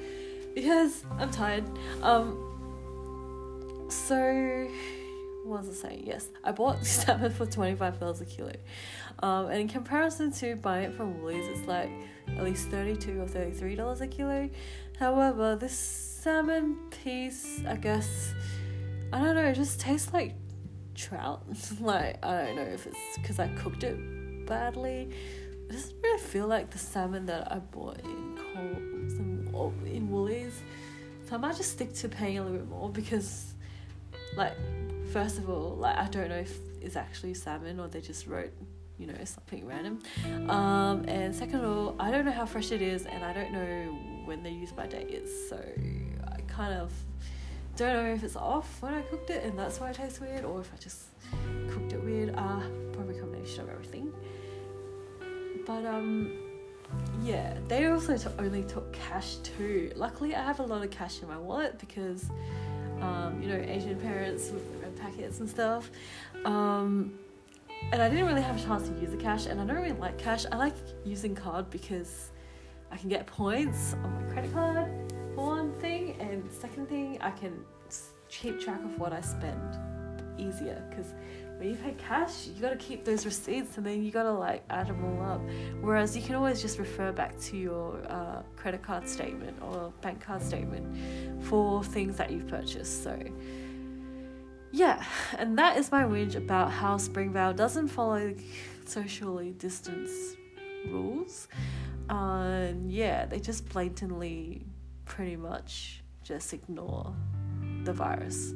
because 0.55 1.03
I'm 1.17 1.31
tired. 1.31 1.65
Um, 2.01 2.49
so 3.89 4.67
what 5.43 5.59
was 5.65 5.69
I 5.69 5.89
saying? 5.89 6.03
Yes, 6.07 6.29
I 6.43 6.51
bought 6.51 6.85
salmon 6.85 7.31
for 7.31 7.45
twenty 7.45 7.75
five 7.75 7.99
dollars 7.99 8.21
a 8.21 8.25
kilo, 8.25 8.53
um, 9.21 9.47
and 9.47 9.59
in 9.59 9.67
comparison 9.67 10.31
to 10.33 10.55
buying 10.55 10.85
it 10.91 10.95
from 10.95 11.21
Woolies, 11.21 11.47
it's 11.47 11.67
like 11.67 11.91
at 12.37 12.43
least 12.43 12.69
32 12.69 13.21
or 13.21 13.27
thirty 13.27 13.51
three 13.51 13.75
dollars 13.75 14.01
a 14.01 14.07
kilo. 14.07 14.49
However, 14.97 15.55
this 15.55 16.12
salmon 16.23 16.77
piece, 17.03 17.61
I 17.67 17.75
guess, 17.75 18.33
I 19.11 19.21
don't 19.21 19.35
know, 19.35 19.43
it 19.43 19.55
just 19.55 19.81
tastes 19.81 20.13
like 20.13 20.35
trout. 20.95 21.43
like 21.81 22.23
I 22.23 22.45
don't 22.45 22.55
know 22.55 22.61
if 22.61 22.87
it's 22.87 23.17
because 23.17 23.39
I 23.39 23.49
cooked 23.49 23.83
it 23.83 24.45
badly. 24.45 25.09
It 25.69 25.71
doesn't 25.71 25.95
really 26.01 26.21
feel 26.21 26.47
like 26.47 26.69
the 26.69 26.77
salmon 26.77 27.25
that 27.25 27.51
I 27.51 27.59
bought 27.59 27.99
in 27.99 28.37
Coles 28.37 29.13
and 29.13 29.47
in 29.85 30.09
Woolies. 30.09 30.61
So 31.27 31.35
I 31.35 31.37
might 31.37 31.57
just 31.57 31.71
stick 31.71 31.93
to 31.95 32.07
paying 32.07 32.37
a 32.37 32.43
little 32.43 32.57
bit 32.57 32.69
more 32.69 32.89
because, 32.89 33.53
like, 34.37 34.55
first 35.11 35.39
of 35.39 35.49
all, 35.49 35.75
like 35.75 35.97
I 35.97 36.07
don't 36.07 36.29
know 36.29 36.35
if 36.35 36.57
it's 36.81 36.95
actually 36.95 37.33
salmon 37.33 37.81
or 37.81 37.89
they 37.89 38.01
just 38.01 38.27
wrote, 38.27 38.53
you 38.97 39.07
know, 39.07 39.23
something 39.25 39.65
random. 39.65 39.99
Um, 40.49 41.03
and 41.05 41.35
second 41.35 41.55
of 41.55 41.65
all, 41.65 41.95
I 41.99 42.11
don't 42.11 42.23
know 42.23 42.31
how 42.31 42.45
fresh 42.45 42.71
it 42.71 42.81
is, 42.81 43.05
and 43.05 43.25
I 43.25 43.33
don't 43.33 43.51
know 43.51 44.23
when 44.25 44.41
the 44.41 44.49
use 44.49 44.71
by 44.71 44.87
date 44.87 45.09
is. 45.09 45.49
So 45.49 45.59
kind 46.55 46.73
of 46.73 46.91
don't 47.75 47.93
know 47.93 48.13
if 48.13 48.23
it's 48.23 48.35
off 48.35 48.81
when 48.81 48.93
I 48.93 49.01
cooked 49.01 49.29
it 49.31 49.43
and 49.43 49.57
that's 49.57 49.79
why 49.79 49.89
it 49.89 49.95
tastes 49.95 50.19
weird, 50.19 50.45
or 50.45 50.61
if 50.61 50.71
I 50.73 50.77
just 50.77 51.05
cooked 51.69 51.93
it 51.93 52.03
weird. 52.03 52.35
Uh, 52.35 52.61
probably 52.91 53.17
a 53.17 53.19
combination 53.19 53.63
of 53.63 53.69
everything. 53.69 54.13
But 55.65 55.85
um, 55.85 56.33
yeah, 57.23 57.57
they 57.67 57.85
also 57.87 58.17
t- 58.17 58.27
only 58.39 58.63
took 58.63 58.91
cash 58.93 59.35
too. 59.37 59.91
Luckily, 59.95 60.35
I 60.35 60.43
have 60.43 60.59
a 60.59 60.63
lot 60.63 60.83
of 60.83 60.91
cash 60.91 61.21
in 61.21 61.27
my 61.27 61.37
wallet 61.37 61.79
because, 61.79 62.29
um, 63.01 63.41
you 63.41 63.47
know, 63.47 63.55
Asian 63.55 63.99
parents 63.99 64.51
with 64.51 64.63
red 64.81 64.95
packets 64.97 65.39
and 65.39 65.49
stuff. 65.49 65.89
Um, 66.45 67.17
and 67.91 68.01
I 68.01 68.09
didn't 68.09 68.25
really 68.25 68.41
have 68.41 68.57
a 68.59 68.63
chance 68.63 68.87
to 68.87 68.95
use 68.99 69.11
the 69.11 69.17
cash, 69.17 69.45
and 69.45 69.59
I 69.59 69.65
don't 69.65 69.75
really 69.75 69.93
like 69.93 70.17
cash. 70.17 70.45
I 70.51 70.57
like 70.57 70.75
using 71.03 71.35
card 71.35 71.69
because 71.69 72.31
I 72.91 72.97
can 72.97 73.09
get 73.09 73.25
points 73.25 73.95
on 74.03 74.13
my 74.13 74.31
credit 74.31 74.53
card 74.53 74.89
for 75.35 75.45
one 75.45 75.73
thing, 75.79 76.02
and 76.43 76.51
second 76.51 76.89
thing, 76.89 77.17
I 77.21 77.31
can 77.31 77.63
keep 78.27 78.59
track 78.59 78.83
of 78.83 78.99
what 78.99 79.13
I 79.13 79.21
spend 79.21 79.79
easier 80.37 80.83
because 80.89 81.13
when 81.57 81.69
you 81.69 81.75
pay 81.75 81.93
cash, 81.93 82.47
you 82.47 82.61
gotta 82.61 82.75
keep 82.75 83.05
those 83.05 83.25
receipts 83.25 83.77
and 83.77 83.85
then 83.85 84.03
you 84.03 84.11
gotta 84.11 84.31
like 84.31 84.63
add 84.69 84.87
them 84.87 85.05
all 85.05 85.25
up. 85.25 85.41
Whereas 85.79 86.17
you 86.17 86.21
can 86.21 86.35
always 86.35 86.61
just 86.61 86.79
refer 86.79 87.11
back 87.11 87.39
to 87.41 87.57
your 87.57 88.01
uh, 88.09 88.41
credit 88.55 88.81
card 88.81 89.07
statement 89.07 89.57
or 89.61 89.93
bank 90.01 90.19
card 90.19 90.41
statement 90.41 91.45
for 91.45 91.83
things 91.83 92.17
that 92.17 92.31
you've 92.31 92.47
purchased. 92.47 93.03
So, 93.03 93.17
yeah, 94.71 95.05
and 95.37 95.57
that 95.57 95.77
is 95.77 95.91
my 95.91 96.03
whinge 96.03 96.35
about 96.35 96.71
how 96.71 96.97
Springvale 96.97 97.53
doesn't 97.53 97.87
follow 97.87 98.33
socially 98.85 99.51
distance 99.51 100.35
rules. 100.89 101.47
And 102.09 102.91
yeah, 102.91 103.25
they 103.25 103.39
just 103.39 103.69
blatantly 103.69 104.65
pretty 105.05 105.37
much 105.37 106.02
just 106.23 106.53
ignore 106.53 107.13
the 107.83 107.93
virus. 107.93 108.53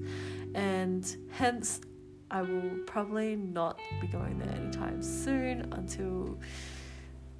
And 0.55 1.05
hence, 1.31 1.81
I 2.29 2.41
will 2.41 2.79
probably 2.85 3.35
not 3.35 3.79
be 4.01 4.07
going 4.07 4.39
there 4.39 4.49
anytime 4.49 5.01
soon 5.01 5.71
until 5.73 6.39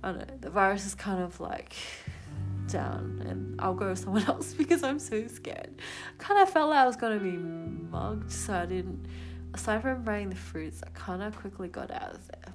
I 0.03 0.11
don't 0.11 0.27
know, 0.27 0.37
the 0.39 0.49
virus 0.49 0.85
is 0.85 0.95
kind 0.95 1.21
of 1.21 1.39
like 1.39 1.75
down 2.67 3.23
and 3.27 3.59
I'll 3.59 3.73
go 3.73 3.89
with 3.89 3.99
someone 3.99 4.23
else 4.27 4.53
because 4.53 4.83
I'm 4.83 4.99
so 4.99 5.27
scared. 5.27 5.81
Kind 6.17 6.41
of 6.41 6.49
felt 6.49 6.69
like 6.69 6.79
I 6.79 6.85
was 6.85 6.95
gonna 6.95 7.19
be 7.19 7.37
mugged, 7.37 8.31
so 8.31 8.53
I 8.53 8.65
didn't. 8.65 9.05
Aside 9.53 9.81
from 9.81 10.03
buying 10.03 10.29
the 10.29 10.35
fruits, 10.35 10.81
I 10.85 10.89
kind 10.89 11.23
of 11.23 11.35
quickly 11.35 11.67
got 11.67 11.89
out 11.89 12.13
of 12.13 12.27
there. 12.27 12.53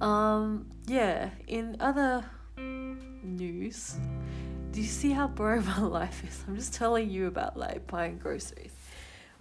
Um, 0.00 0.66
yeah. 0.86 1.30
In 1.46 1.76
other 1.80 2.24
news, 2.56 3.96
do 4.74 4.80
you 4.80 4.88
see 4.88 5.12
how 5.12 5.28
boring 5.28 5.64
my 5.64 5.78
life 6.00 6.24
is? 6.28 6.42
I'm 6.48 6.56
just 6.56 6.74
telling 6.74 7.08
you 7.08 7.28
about 7.28 7.56
like 7.56 7.86
buying 7.86 8.18
groceries. 8.18 8.72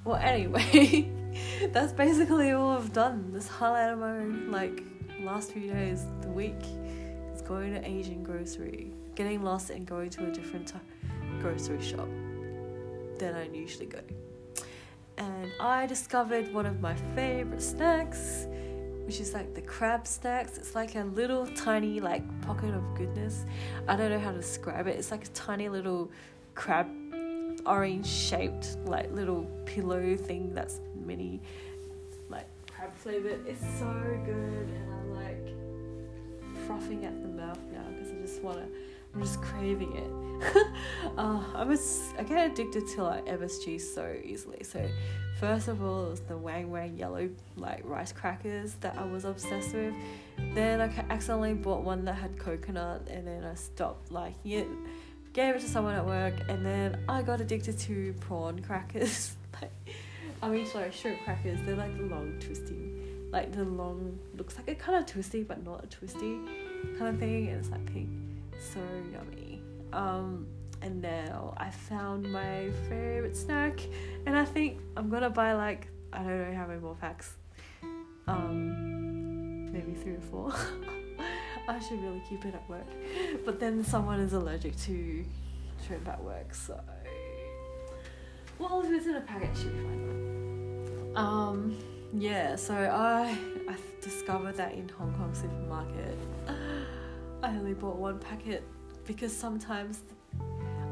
Well, 0.04 0.18
anyway, 0.18 1.10
that's 1.74 1.92
basically 1.92 2.52
all 2.52 2.70
I've 2.70 2.94
done. 2.94 3.34
This 3.34 3.48
highlight 3.48 3.94
of 3.94 3.98
my 3.98 4.26
like 4.56 4.84
last 5.22 5.52
few 5.52 5.72
days, 5.72 6.06
the 6.22 6.28
week, 6.28 6.62
is 7.34 7.42
going 7.42 7.74
to 7.74 7.84
Asian 7.84 8.22
grocery, 8.22 8.92
getting 9.16 9.42
lost 9.42 9.72
and 9.72 9.88
going 9.88 10.12
to 10.12 10.28
a 10.28 10.32
different 10.32 10.68
t- 10.68 10.76
grocery 11.40 11.82
shop 11.82 12.08
than 13.18 13.34
I 13.34 13.50
usually 13.52 13.88
go. 13.88 14.02
And 15.18 15.52
I 15.60 15.88
discovered 15.88 16.54
one 16.54 16.68
of 16.68 16.80
my 16.80 16.94
favorite 17.16 17.64
snacks, 17.64 18.46
which 19.06 19.20
is 19.20 19.34
like 19.34 19.54
the 19.54 19.62
crab 19.62 20.08
snacks. 20.08 20.58
It's 20.58 20.76
like 20.76 20.96
a 20.96 21.04
little 21.04 21.46
tiny 21.48 22.00
like 22.00 22.24
pocket 22.42 22.74
of 22.74 22.84
goodness. 22.96 23.46
I 23.88 23.96
don't 23.96 24.12
know 24.12 24.20
how 24.20 24.32
to 24.32 24.38
describe 24.38 24.88
it. 24.88 24.98
It's 24.98 25.12
like 25.12 25.26
a 25.26 25.30
tiny 25.30 25.70
little 25.70 26.10
crab 26.56 26.88
orange 27.66 28.08
shaped 28.08 28.78
like 28.86 29.10
little 29.12 29.44
pillow 29.66 30.16
thing 30.16 30.54
that's 30.54 30.82
mini 31.06 31.42
like 32.30 32.48
crab 32.72 32.94
flavored. 32.96 33.46
It's 33.48 33.62
so 33.80 33.92
good 34.26 34.68
and 34.68 34.94
I'm 34.94 35.16
like 35.16 36.68
frothing 36.68 37.06
at 37.06 37.22
the 37.22 37.30
mouth 37.30 37.60
now 37.72 37.86
because 37.90 38.12
I 38.12 38.16
just 38.22 38.42
wanna 38.42 38.68
I'm 39.14 39.22
just 39.22 39.42
craving 39.42 39.96
it. 39.96 40.56
uh, 41.18 41.44
I'm 41.56 41.72
a, 41.72 41.78
I 42.18 42.24
get 42.24 42.52
addicted 42.52 42.88
to 42.90 43.04
like 43.04 43.26
MSG 43.26 43.80
so 43.80 44.16
easily. 44.24 44.64
So 44.64 44.86
first 45.40 45.68
of 45.68 45.84
all, 45.84 46.08
it 46.08 46.10
was 46.12 46.20
the 46.22 46.38
Wang 46.38 46.72
Wang 46.72 46.98
yellow 46.98 47.30
like 47.56 47.82
rice 47.86 48.12
crackers 48.12 48.74
that 48.82 48.98
I 48.98 49.06
was 49.06 49.26
obsessed 49.26 49.74
with. 49.74 49.94
Then 50.54 50.82
I 50.82 50.86
accidentally 51.10 51.54
bought 51.54 51.84
one 51.84 52.06
that 52.06 52.16
had 52.16 52.38
coconut, 52.38 53.08
and 53.10 53.28
then 53.28 53.44
I 53.44 53.54
stopped 53.56 54.12
liking 54.12 54.52
it 54.52 54.68
gave 55.34 55.56
it 55.56 55.62
to 55.62 55.68
someone 55.68 55.96
at 55.96 56.06
work, 56.06 56.36
and 56.48 56.64
then 56.64 57.04
I 57.10 57.24
got 57.24 57.42
addicted 57.42 57.78
to 57.80 58.14
prawn 58.20 58.60
crackers. 58.60 59.36
like, 59.62 59.72
I 60.42 60.50
mean, 60.50 60.66
sorry, 60.68 60.92
shrimp 60.92 61.24
crackers. 61.24 61.60
They're 61.66 61.76
like 61.76 61.92
long, 62.00 62.40
twisty, 62.40 62.92
like 63.32 63.52
the 63.52 63.64
long 63.66 64.20
looks 64.38 64.56
like 64.58 64.70
a 64.70 64.76
kind 64.76 64.98
of 64.98 65.08
twisty, 65.08 65.44
but 65.44 65.66
not 65.66 65.84
a 65.84 65.88
twisty 65.88 66.40
kind 66.98 67.16
of 67.16 67.20
thing, 67.20 67.48
and 67.48 67.60
it's 67.60 67.70
like 67.70 67.86
pink. 67.92 68.10
So 68.72 68.80
yummy. 69.12 69.62
Um, 69.92 70.48
and 70.82 71.02
now 71.02 71.54
I 71.58 71.70
found 71.70 72.32
my 72.32 72.70
favorite 72.90 73.36
snack, 73.36 73.80
and 74.26 74.38
I 74.38 74.46
think 74.46 74.80
I'm 74.98 75.10
gonna 75.10 75.30
buy 75.30 75.54
like 75.54 75.88
I 76.12 76.20
don't 76.20 76.52
know 76.52 76.58
how 76.58 76.66
many 76.68 76.80
more 76.80 76.96
packs. 76.96 77.36
Um, 78.28 79.72
maybe 79.72 79.94
three 79.94 80.14
or 80.14 80.22
four. 80.22 80.54
I 81.68 81.80
should 81.80 82.02
really 82.02 82.22
keep 82.28 82.46
it 82.46 82.54
at 82.56 82.68
work. 82.70 82.88
But 83.46 83.60
then 83.60 83.84
someone 83.84 84.20
is 84.20 84.34
allergic 84.34 84.76
to 84.82 85.26
shrimp 85.86 86.08
at 86.08 86.24
work, 86.24 86.54
so 86.56 86.80
well 88.60 88.82
if 88.86 88.92
it's 88.92 89.08
in 89.08 89.16
a 89.16 89.22
packet 89.22 89.56
should 89.58 89.76
be 89.76 89.84
fine. 89.84 91.12
Um 91.16 91.78
yeah, 92.14 92.56
so 92.56 92.74
I 92.74 93.38
I 93.70 93.76
discovered 94.02 94.56
that 94.58 94.74
in 94.74 94.90
Hong 94.90 95.14
Kong 95.14 95.34
supermarket 95.34 96.18
I 97.44 97.50
only 97.50 97.74
bought 97.74 97.98
one 97.98 98.20
packet 98.20 98.64
because 99.06 99.36
sometimes 99.36 100.02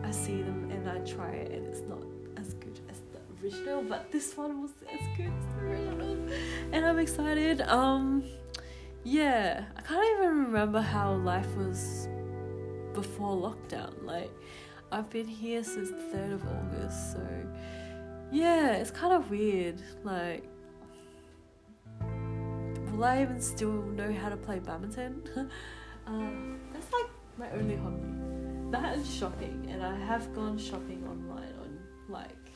I 0.04 0.12
see 0.12 0.42
them 0.42 0.70
and 0.70 0.90
I 0.90 0.98
try 1.00 1.30
it 1.30 1.52
and 1.54 1.66
it's 1.66 1.80
not 1.88 2.04
as 2.36 2.56
good 2.56 2.78
as 2.90 3.00
the 3.14 3.20
original, 3.42 3.82
but 3.84 4.12
this 4.12 4.36
one 4.36 4.62
was 4.62 4.72
as 4.92 5.00
good 5.16 5.28
as 5.28 5.56
the 5.56 5.62
original. 5.62 6.30
And 6.74 6.86
I'm 6.86 7.00
excited. 7.00 7.62
Um 7.62 8.26
yeah, 9.06 9.64
I 9.78 9.82
can't 9.82 10.06
even 10.18 10.46
remember 10.46 10.82
how 10.82 11.14
life 11.14 11.56
was 11.56 12.10
before 12.94 13.36
lockdown. 13.36 14.04
Like, 14.04 14.30
I've 14.92 15.10
been 15.10 15.28
here 15.28 15.64
since 15.64 15.90
the 15.90 16.18
3rd 16.18 16.34
of 16.34 16.44
August, 16.46 17.14
so 17.14 17.28
yeah, 18.30 18.74
it's 18.74 18.92
kind 18.92 19.14
of 19.14 19.32
weird. 19.32 19.82
Like, 20.04 20.44
will 22.92 23.06
I 23.06 23.22
even 23.22 23.40
still 23.40 23.72
know 23.72 24.12
how 24.14 24.28
to 24.28 24.38
play 24.38 24.60
badminton? 24.60 25.24
uh, 26.12 26.30
that's 26.74 26.92
like 26.94 27.10
my 27.38 27.50
only 27.52 27.76
hobby. 27.76 28.72
That 28.72 28.98
and 28.98 29.06
shopping, 29.06 29.68
and 29.70 29.84
I 29.84 29.96
have 29.96 30.34
gone 30.34 30.58
shopping 30.58 31.04
online 31.08 31.54
on 31.62 31.80
like. 32.10 32.52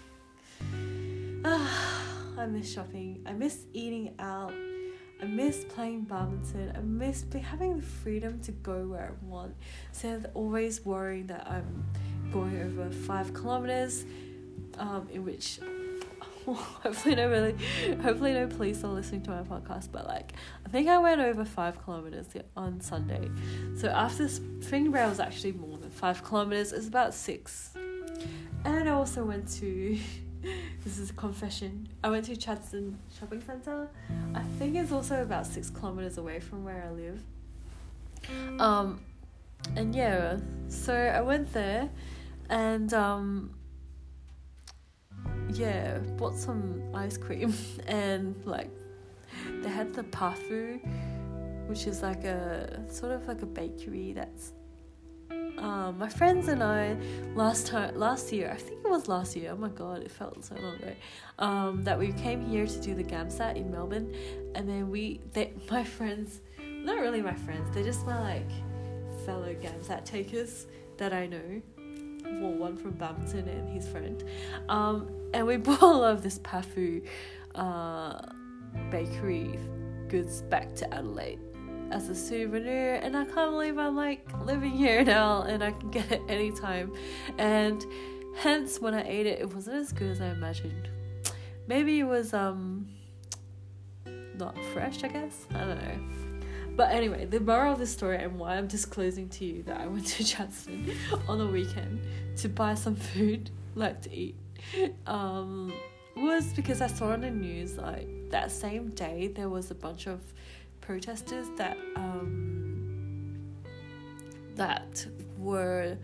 Uh, 1.43 1.67
I 2.37 2.45
miss 2.47 2.71
shopping. 2.71 3.23
I 3.25 3.33
miss 3.33 3.65
eating 3.73 4.13
out 4.19 4.53
I 5.21 5.25
miss 5.25 5.63
playing 5.65 6.01
badminton. 6.01 6.73
I 6.75 6.81
miss 6.81 7.25
having 7.33 7.77
the 7.77 7.81
freedom 7.81 8.39
to 8.41 8.51
go 8.51 8.87
where 8.87 9.15
I 9.15 9.25
want 9.25 9.55
instead 9.89 10.17
of 10.17 10.27
always 10.35 10.85
worrying 10.85 11.27
that 11.27 11.47
I'm 11.49 11.85
going 12.31 12.61
over 12.61 12.89
five 12.91 13.33
kilometers, 13.33 14.05
um, 14.77 15.07
in 15.11 15.23
which 15.23 15.59
hopefully 16.83 17.15
no 17.15 17.29
really 17.29 17.55
hopefully 18.03 18.33
no 18.33 18.47
police 18.47 18.83
are 18.83 18.91
listening 18.91 19.21
to 19.21 19.31
my 19.31 19.41
podcast 19.41 19.91
but 19.91 20.05
like 20.07 20.33
i 20.65 20.69
think 20.69 20.87
i 20.87 20.97
went 20.97 21.19
over 21.19 21.43
five 21.43 21.83
kilometers 21.83 22.27
on 22.55 22.79
sunday. 22.79 23.29
So 23.77 23.87
after 23.89 24.27
Springvale 24.27 25.09
was 25.09 25.19
actually 25.19 25.53
more 25.53 25.77
than 25.77 25.89
five 25.89 26.23
kilometers 26.23 26.71
it's 26.71 26.87
about 26.87 27.13
six. 27.13 27.73
And 28.63 28.89
i 28.89 28.91
also 28.91 29.23
went 29.23 29.47
to 29.59 29.97
this 30.83 30.99
is 30.99 31.09
a 31.09 31.13
confession 31.13 31.87
i 32.03 32.09
went 32.09 32.25
to 32.25 32.35
chadstone 32.35 32.95
shopping 33.17 33.41
center 33.41 33.89
i 34.35 34.41
think 34.59 34.75
it's 34.75 34.91
also 34.91 35.23
about 35.23 35.47
six 35.47 35.71
kilometers 35.71 36.17
away 36.17 36.39
from 36.39 36.63
where 36.63 36.83
i 36.87 36.91
live. 36.91 37.23
Um 38.59 38.99
and 39.75 39.95
yeah 39.95 40.37
so 40.67 40.93
i 40.93 41.21
went 41.21 41.51
there 41.53 41.89
and 42.49 42.93
um 42.93 43.49
yeah, 45.49 45.99
bought 46.17 46.35
some 46.35 46.81
ice 46.93 47.17
cream 47.17 47.53
and 47.87 48.35
like 48.45 48.69
they 49.61 49.69
had 49.69 49.93
the 49.93 50.03
Pafu, 50.03 50.79
which 51.67 51.87
is 51.87 52.01
like 52.01 52.23
a 52.23 52.83
sort 52.89 53.11
of 53.11 53.27
like 53.27 53.41
a 53.41 53.45
bakery 53.45 54.13
that's 54.13 54.53
um, 55.57 55.97
my 55.97 56.09
friends 56.09 56.47
and 56.47 56.61
I 56.61 56.97
last 57.33 57.67
time 57.67 57.97
last 57.97 58.31
year 58.31 58.51
I 58.51 58.57
think 58.57 58.83
it 58.83 58.89
was 58.89 59.07
last 59.07 59.35
year 59.35 59.51
oh 59.51 59.57
my 59.57 59.69
god 59.69 60.03
it 60.03 60.11
felt 60.11 60.43
so 60.43 60.55
long 60.55 60.75
ago 60.75 60.93
um, 61.39 61.83
that 61.83 61.97
we 61.97 62.11
came 62.11 62.45
here 62.45 62.67
to 62.67 62.81
do 62.81 62.93
the 62.93 63.03
GAMSAT 63.03 63.55
in 63.55 63.71
Melbourne 63.71 64.13
and 64.53 64.67
then 64.67 64.89
we 64.89 65.21
they 65.33 65.53
my 65.71 65.83
friends 65.83 66.41
not 66.59 66.99
really 66.99 67.21
my 67.21 67.33
friends 67.33 67.73
they're 67.73 67.83
just 67.83 68.05
my 68.05 68.19
like 68.19 68.49
fellow 69.25 69.53
GAMSAT 69.55 70.03
takers 70.03 70.67
that 70.97 71.13
I 71.13 71.25
know 71.25 71.61
well 72.25 72.51
one 72.51 72.77
from 72.77 72.91
Bampton 72.91 73.47
and 73.47 73.69
his 73.69 73.87
friend. 73.87 74.23
Um, 74.69 75.09
and 75.33 75.45
we 75.45 75.57
brought 75.65 75.81
all 75.81 76.03
of 76.03 76.21
this 76.23 76.39
Pafu 76.39 77.05
uh, 77.55 78.19
bakery 78.89 79.59
goods 80.07 80.41
back 80.43 80.75
to 80.75 80.93
Adelaide 80.93 81.39
as 81.91 82.09
a 82.09 82.15
souvenir. 82.15 82.95
And 82.95 83.15
I 83.15 83.25
can't 83.25 83.51
believe 83.51 83.77
I'm 83.77 83.95
like 83.95 84.27
living 84.45 84.71
here 84.71 85.03
now 85.03 85.43
and 85.43 85.63
I 85.63 85.71
can 85.71 85.91
get 85.91 86.11
it 86.11 86.21
anytime. 86.27 86.93
And 87.37 87.85
hence 88.37 88.79
when 88.79 88.93
I 88.93 89.03
ate 89.07 89.25
it 89.25 89.39
it 89.39 89.53
wasn't 89.53 89.77
as 89.77 89.91
good 89.91 90.11
as 90.11 90.21
I 90.21 90.27
imagined. 90.27 90.89
Maybe 91.67 91.99
it 91.99 92.03
was 92.03 92.33
um 92.33 92.87
not 94.35 94.57
fresh 94.73 95.03
I 95.03 95.07
guess? 95.07 95.47
I 95.53 95.59
don't 95.59 95.81
know 95.81 96.24
but 96.75 96.91
anyway 96.91 97.25
the 97.25 97.39
moral 97.39 97.73
of 97.73 97.79
the 97.79 97.87
story 97.87 98.17
and 98.17 98.37
why 98.37 98.55
I'm 98.55 98.67
disclosing 98.67 99.29
to 99.29 99.45
you 99.45 99.63
that 99.63 99.79
I 99.79 99.87
went 99.87 100.05
to 100.07 100.23
Chadstone 100.31 100.95
on 101.27 101.37
the 101.37 101.47
weekend 101.47 102.01
to 102.37 102.49
buy 102.49 102.75
some 102.75 102.95
food 102.95 103.49
like 103.75 104.01
to 104.01 104.13
eat 104.13 104.35
um, 105.05 105.73
was 106.15 106.53
because 106.53 106.81
I 106.81 106.87
saw 106.87 107.11
on 107.11 107.21
the 107.21 107.31
news 107.31 107.77
like 107.77 108.07
that 108.29 108.51
same 108.51 108.89
day 108.89 109.27
there 109.27 109.49
was 109.49 109.71
a 109.71 109.75
bunch 109.75 110.07
of 110.07 110.21
protesters 110.81 111.47
that 111.57 111.77
um, 111.95 113.37
that 114.55 115.05
were 115.37 115.97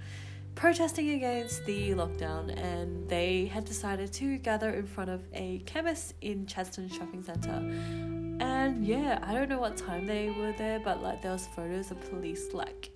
protesting 0.56 1.12
against 1.12 1.66
the 1.66 1.92
lockdown 1.92 2.56
and 2.62 3.08
they 3.10 3.46
had 3.46 3.66
decided 3.66 4.12
to 4.14 4.38
gather 4.38 4.70
in 4.72 4.86
front 4.86 5.10
of 5.10 5.24
a 5.34 5.60
chemist 5.66 6.14
in 6.22 6.46
Chadstone 6.46 6.92
shopping 6.92 7.24
centre 7.24 8.11
and 8.42 8.86
yeah 8.86 9.20
I 9.22 9.34
don't 9.34 9.50
know 9.50 9.60
what 9.60 9.78
time 9.78 10.08
they 10.08 10.32
were 10.32 10.54
there 10.54 10.80
but 10.80 11.02
like 11.02 11.22
there 11.22 11.32
was 11.32 11.48
photos 11.48 11.92
of 11.92 12.02
police 12.10 12.54
like 12.54 12.92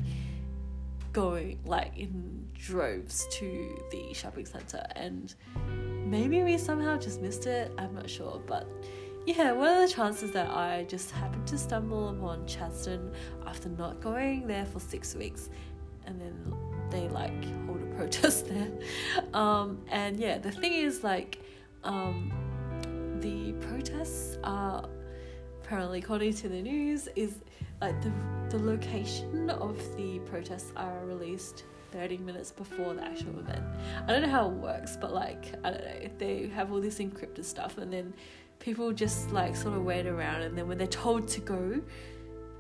going 1.14 1.60
like 1.66 1.98
in 1.98 2.48
droves 2.54 3.28
to 3.32 3.82
the 3.92 4.14
shopping 4.14 4.46
center. 4.46 4.84
And 4.96 5.34
maybe 6.06 6.44
we 6.44 6.58
somehow 6.58 6.98
just 6.98 7.22
missed 7.22 7.46
it 7.46 7.72
i'm 7.78 7.94
not 7.94 8.10
sure. 8.10 8.42
But 8.46 8.68
yeah 9.26 9.52
what 9.52 9.70
are 9.70 9.88
the 9.88 9.92
chances 9.92 10.32
that 10.34 10.52
i 10.52 10.86
just 10.88 11.10
happened 11.10 11.48
to 11.48 11.58
stumble 11.58 12.10
upon 12.10 12.46
chadstone 12.46 13.12
after 13.48 13.70
not 13.70 14.02
going 14.02 14.48
there 14.48 14.66
for 14.66 14.80
six 14.80 15.16
weeks? 15.16 15.50
And 16.08 16.20
then 16.20 16.54
they 16.90 17.08
like 17.10 17.46
hold 17.66 17.82
a 17.82 17.86
protest 17.98 18.48
there. 18.48 18.72
Um, 19.34 19.80
and 19.90 20.20
yeah 20.20 20.40
the 20.40 20.52
thing 20.52 20.74
is 20.74 21.04
like 21.04 21.40
um, 21.84 22.32
the 23.22 23.54
protests 23.68 24.38
are 24.44 24.90
apparently 25.66 25.98
according 25.98 26.32
to 26.32 26.48
the 26.48 26.62
news 26.62 27.10
is 27.16 27.40
like 27.82 28.00
the 28.04 28.12
the 28.50 28.60
location 28.64 29.50
of 29.50 29.76
the 29.98 30.20
protests 30.20 30.72
are 30.78 31.04
released 31.06 31.64
30 31.92 32.18
minutes 32.18 32.52
before 32.52 32.94
the 32.94 33.04
actual 33.04 33.40
event. 33.40 33.64
I 34.08 34.12
don't 34.12 34.22
know 34.22 34.30
how 34.30 34.50
it 34.50 34.54
works, 34.54 34.96
but 35.00 35.12
like 35.14 35.56
I 35.64 35.72
don't 35.72 35.84
know, 35.84 36.10
they 36.20 36.48
have 36.54 36.72
all 36.72 36.80
this 36.80 37.00
encrypted 37.00 37.44
stuff 37.46 37.80
and 37.80 37.92
then 37.92 38.14
people 38.60 38.92
just 38.94 39.32
like 39.32 39.56
sort 39.56 39.76
of 39.76 39.84
wait 39.84 40.06
around 40.06 40.44
and 40.44 40.56
then 40.56 40.68
when 40.68 40.78
they're 40.78 40.88
told 40.88 41.28
to 41.30 41.42
go 41.42 41.82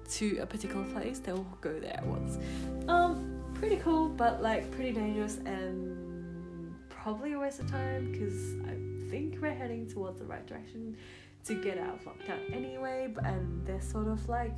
to 0.10 0.38
a 0.40 0.46
particular 0.46 0.86
place, 0.86 1.20
they'll 1.20 1.46
go 1.62 1.80
there 1.80 1.98
at 1.98 2.06
once. 2.06 2.40
Um 2.88 3.42
pretty 3.54 3.78
cool, 3.78 4.10
but 4.10 4.42
like 4.42 4.72
pretty 4.72 4.94
dangerous 4.94 5.38
and 5.46 6.74
probably 6.90 7.34
a 7.34 7.40
waste 7.40 7.60
of 7.60 7.70
time 7.70 8.12
because 8.12 8.56
I 8.68 8.76
think 9.12 9.38
we're 9.40 9.54
heading 9.54 9.88
towards 9.88 10.18
the 10.18 10.26
right 10.26 10.46
direction 10.48 10.98
to 11.46 11.54
get 11.56 11.78
out 11.78 11.96
of 11.96 12.06
lockdown 12.06 12.54
anyway, 12.54 13.14
and 13.24 13.66
they're 13.66 13.82
sort 13.82 14.08
of 14.08 14.28
like 14.28 14.58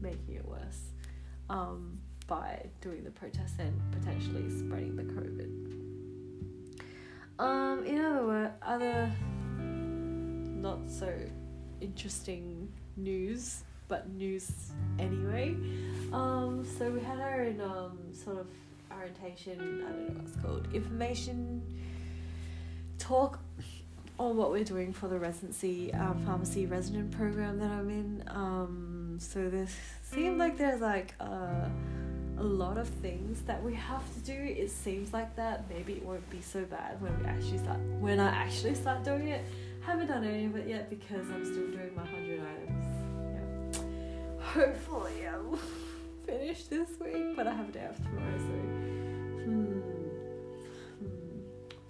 making 0.00 0.34
it 0.34 0.46
worse 0.46 0.90
um, 1.48 1.98
by 2.26 2.66
doing 2.80 3.02
the 3.04 3.10
protests 3.10 3.58
and 3.58 3.80
potentially 3.92 4.48
spreading 4.50 4.96
the 4.96 5.04
COVID. 5.04 5.68
Um, 7.38 7.84
in 7.84 8.04
other 8.04 8.26
words, 8.26 8.52
other 8.62 9.12
not 9.58 10.90
so 10.90 11.12
interesting 11.80 12.68
news, 12.96 13.62
but 13.86 14.10
news 14.10 14.72
anyway. 14.98 15.56
Um, 16.12 16.66
so 16.78 16.90
we 16.90 17.00
had 17.00 17.20
our 17.20 17.44
in 17.44 17.60
um, 17.60 17.98
sort 18.12 18.38
of 18.38 18.48
orientation, 18.92 19.84
I 19.86 19.90
don't 19.90 20.08
know 20.08 20.14
what 20.14 20.26
it's 20.26 20.36
called, 20.36 20.74
information 20.74 21.62
talk 22.98 23.38
on 24.18 24.36
what 24.36 24.50
we're 24.50 24.64
doing 24.64 24.92
for 24.92 25.08
the 25.08 25.18
residency 25.18 25.92
um, 25.94 26.20
pharmacy 26.26 26.66
resident 26.66 27.10
program 27.12 27.58
that 27.60 27.70
I'm 27.70 27.88
in. 27.88 28.24
Um, 28.28 29.16
so 29.20 29.48
there 29.48 29.68
seems 30.02 30.38
like 30.38 30.58
there's 30.58 30.80
like 30.80 31.14
a, 31.20 31.70
a 32.38 32.42
lot 32.42 32.78
of 32.78 32.88
things 32.88 33.42
that 33.42 33.62
we 33.62 33.74
have 33.74 34.02
to 34.14 34.20
do. 34.20 34.32
It 34.32 34.70
seems 34.70 35.12
like 35.12 35.36
that. 35.36 35.68
Maybe 35.70 35.94
it 35.94 36.04
won't 36.04 36.28
be 36.30 36.40
so 36.40 36.64
bad 36.64 37.00
when 37.00 37.16
we 37.20 37.26
actually 37.26 37.58
start 37.58 37.78
when 38.00 38.18
I 38.18 38.28
actually 38.28 38.74
start 38.74 39.04
doing 39.04 39.28
it. 39.28 39.44
Haven't 39.80 40.08
done 40.08 40.24
any 40.24 40.46
of 40.46 40.56
it 40.56 40.68
yet 40.68 40.90
because 40.90 41.30
I'm 41.30 41.44
still 41.44 41.68
doing 41.68 41.94
my 41.94 42.04
hundred 42.04 42.40
items. 42.40 43.76
Yeah. 43.76 44.42
Hopefully 44.44 45.26
I'll 45.28 45.58
finish 46.26 46.64
this 46.64 46.88
week, 47.00 47.36
but 47.36 47.46
I 47.46 47.54
have 47.54 47.68
a 47.68 47.72
day 47.72 47.86
off 47.88 47.96
tomorrow, 47.96 48.38
so 48.38 48.44
hmm, 49.44 49.80
hmm. 50.98 51.38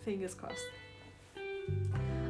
fingers 0.04 0.34
crossed. 0.34 0.60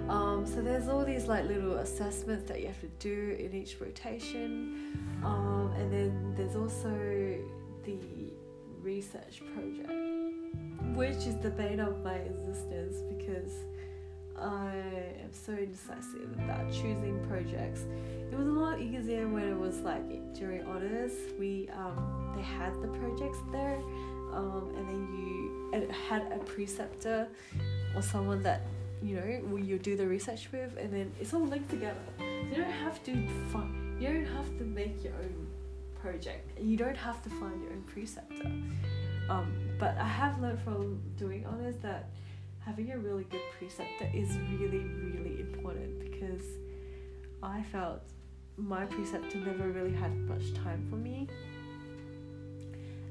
Um, 0.08 0.46
so 0.46 0.62
there's 0.62 0.88
all 0.88 1.04
these 1.04 1.26
like 1.26 1.44
little 1.46 1.74
assessments 1.76 2.48
that 2.48 2.60
you 2.60 2.66
have 2.66 2.80
to 2.80 2.88
do 2.98 3.36
in 3.38 3.54
each 3.54 3.78
rotation, 3.80 4.96
um, 5.22 5.72
and 5.76 5.92
then 5.92 6.34
there's 6.34 6.56
also 6.56 6.88
the 7.84 8.32
research 8.80 9.42
project, 9.54 9.92
which 10.96 11.26
is 11.26 11.36
the 11.42 11.50
bane 11.50 11.80
of 11.80 12.02
my 12.02 12.14
existence 12.14 12.96
because 13.18 13.52
I 14.40 14.72
am 15.20 15.32
so 15.32 15.52
indecisive 15.52 16.30
about 16.38 16.72
choosing 16.72 17.22
projects. 17.28 17.84
It 18.30 18.38
was 18.38 18.46
a 18.46 18.50
lot 18.50 18.80
easier 18.80 19.28
when 19.28 19.48
it 19.48 19.58
was 19.58 19.80
like 19.80 20.34
during 20.34 20.62
honors. 20.62 21.12
We 21.38 21.68
um, 21.76 22.32
they 22.34 22.42
had 22.42 22.72
the 22.80 22.88
projects 22.88 23.38
there, 23.52 23.76
um, 24.32 24.72
and 24.76 24.88
then 24.88 25.08
you 25.12 25.70
and 25.74 25.82
it 25.82 25.90
had 25.90 26.32
a 26.32 26.38
preceptor 26.38 27.28
or 27.94 28.00
someone 28.00 28.42
that 28.44 28.62
you 29.02 29.16
know 29.16 29.22
where 29.48 29.62
you 29.62 29.78
do 29.78 29.96
the 29.96 30.06
research 30.06 30.48
with 30.52 30.76
and 30.78 30.92
then 30.92 31.12
it's 31.20 31.32
all 31.34 31.46
linked 31.46 31.70
together. 31.70 32.00
You 32.18 32.56
don't 32.56 32.70
have 32.70 33.02
to 33.04 33.28
find 33.52 34.00
you 34.00 34.08
don't 34.08 34.26
have 34.26 34.56
to 34.58 34.64
make 34.64 35.02
your 35.02 35.14
own 35.14 35.46
project. 36.00 36.56
And 36.58 36.70
you 36.70 36.76
don't 36.76 36.96
have 36.96 37.22
to 37.24 37.30
find 37.30 37.60
your 37.62 37.72
own 37.72 37.82
preceptor. 37.82 38.50
Um, 39.28 39.52
but 39.78 39.96
i 39.98 40.06
have 40.06 40.40
learned 40.40 40.60
from 40.62 41.02
doing 41.16 41.44
honors 41.44 41.76
that 41.82 42.10
having 42.60 42.90
a 42.92 42.98
really 42.98 43.24
good 43.24 43.42
preceptor 43.58 44.10
is 44.14 44.30
really 44.58 44.84
really 45.04 45.40
important 45.40 46.00
because 46.00 46.42
i 47.42 47.62
felt 47.70 48.02
my 48.58 48.84
preceptor 48.86 49.38
never 49.38 49.68
really 49.70 49.92
had 49.92 50.14
much 50.26 50.52
time 50.54 50.84
for 50.90 50.96
me. 50.96 51.28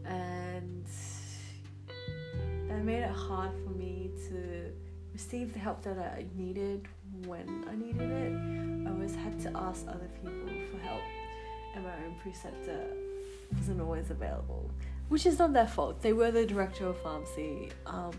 And 0.05 0.85
that 2.67 2.83
made 2.83 3.03
it 3.03 3.11
hard 3.11 3.51
for 3.63 3.71
me 3.71 4.11
to 4.29 4.71
receive 5.17 5.51
the 5.51 5.57
help 5.57 5.81
that 5.81 5.97
I 5.97 6.25
needed 6.35 6.87
when 7.25 7.65
I 7.67 7.75
needed 7.75 8.11
it. 8.25 8.87
I 8.87 8.91
always 8.93 9.15
had 9.15 9.39
to 9.45 9.51
ask 9.57 9.83
other 9.87 10.07
people 10.21 10.47
for 10.69 10.77
help, 10.77 11.01
and 11.73 11.83
my 11.83 11.95
own 12.05 12.15
preceptor 12.21 12.85
wasn't 13.55 13.81
always 13.81 14.11
available, 14.11 14.69
which 15.09 15.25
is 15.25 15.39
not 15.39 15.53
their 15.53 15.65
fault. 15.65 16.03
They 16.03 16.13
were 16.13 16.29
the 16.29 16.45
director 16.45 16.85
of 16.85 17.01
pharmacy, 17.01 17.69
um, 17.87 18.13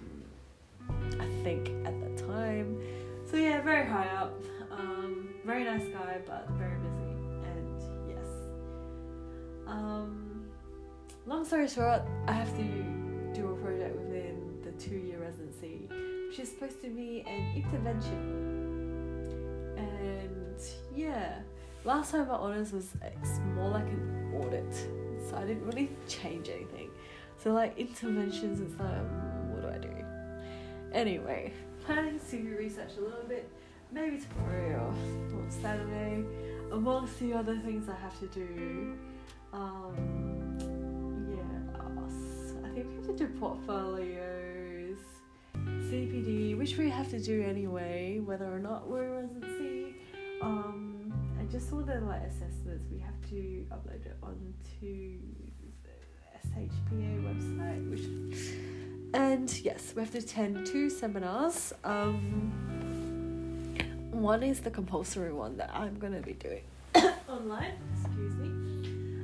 I 1.20 1.28
think, 1.44 1.68
at 1.86 1.94
that 2.00 2.16
time. 2.16 2.82
So 3.30 3.36
yeah, 3.36 3.62
very 3.62 3.86
high 3.86 4.08
up. 4.20 4.34
Um, 4.72 5.28
very 5.44 5.62
nice 5.62 5.86
guy, 5.98 6.18
but 6.26 6.48
very 6.58 6.78
busy. 6.80 7.12
And 7.50 7.80
yes. 8.08 8.26
Um, 9.68 10.48
long 11.26 11.44
story 11.44 11.68
short, 11.68 12.02
I 12.26 12.32
have 12.32 12.50
to 12.56 12.66
do 13.34 13.52
a 13.52 13.56
project 13.62 13.94
within 14.00 14.58
the 14.64 14.72
two 14.72 14.96
year 14.96 15.20
residency, 15.20 15.88
is 16.36 16.50
supposed 16.50 16.80
to 16.82 16.90
be 16.90 17.24
an 17.26 17.56
intervention. 17.56 18.18
And 19.76 20.60
yeah, 20.94 21.38
last 21.84 22.12
time 22.12 22.28
my 22.28 22.34
honors 22.34 22.72
was 22.72 22.90
it's 23.02 23.38
more 23.54 23.70
like 23.70 23.86
an 23.86 24.32
audit, 24.34 24.74
so 25.28 25.36
I 25.36 25.44
didn't 25.46 25.64
really 25.66 25.90
change 26.08 26.48
anything. 26.48 26.90
So 27.42 27.52
like 27.52 27.78
interventions, 27.78 28.60
it's 28.60 28.78
like 28.80 28.88
um, 28.88 29.52
what 29.52 29.62
do 29.62 29.68
I 29.68 29.78
do? 29.78 30.04
Anyway, 30.92 31.52
planning 31.84 32.18
to 32.30 32.36
do 32.36 32.56
research 32.58 32.90
a 32.98 33.00
little 33.00 33.24
bit, 33.28 33.48
maybe 33.92 34.18
tomorrow 34.20 34.94
or 35.34 35.50
Saturday, 35.50 36.24
amongst 36.72 37.18
the 37.20 37.32
other 37.34 37.56
things 37.58 37.88
I 37.88 37.94
have 37.96 38.18
to 38.20 38.26
do. 38.26 38.96
Um, 39.52 40.58
yeah, 41.30 41.44
I 42.64 42.68
think 42.74 42.86
we 42.88 42.94
have 42.96 43.06
to 43.06 43.12
do 43.14 43.28
portfolios, 43.38 44.37
CPD, 45.88 46.58
which 46.58 46.76
we 46.76 46.90
have 46.90 47.08
to 47.08 47.18
do 47.18 47.42
anyway, 47.42 48.20
whether 48.22 48.44
or 48.44 48.58
not 48.58 48.86
we're 48.88 49.04
in 49.04 49.12
residency. 49.12 49.94
Um, 50.42 51.10
and 51.38 51.50
just 51.50 51.72
all 51.72 51.80
the 51.80 51.98
like 52.00 52.24
assessments, 52.24 52.84
we 52.92 52.98
have 52.98 53.18
to 53.30 53.64
upload 53.72 54.04
it 54.04 54.16
onto 54.22 55.18
the 55.82 55.90
SHPA 56.46 57.22
website, 57.24 57.90
which 57.90 58.04
and 59.14 59.50
yes, 59.64 59.94
we 59.96 60.02
have 60.02 60.12
to 60.12 60.18
attend 60.18 60.66
two 60.66 60.90
seminars. 60.90 61.72
Um, 61.84 62.52
one 64.10 64.42
is 64.42 64.60
the 64.60 64.70
compulsory 64.70 65.32
one 65.32 65.56
that 65.56 65.70
I'm 65.72 65.98
gonna 65.98 66.20
be 66.20 66.34
doing 66.34 66.64
online. 67.28 67.72
Excuse 68.04 68.34
me. 68.36 68.48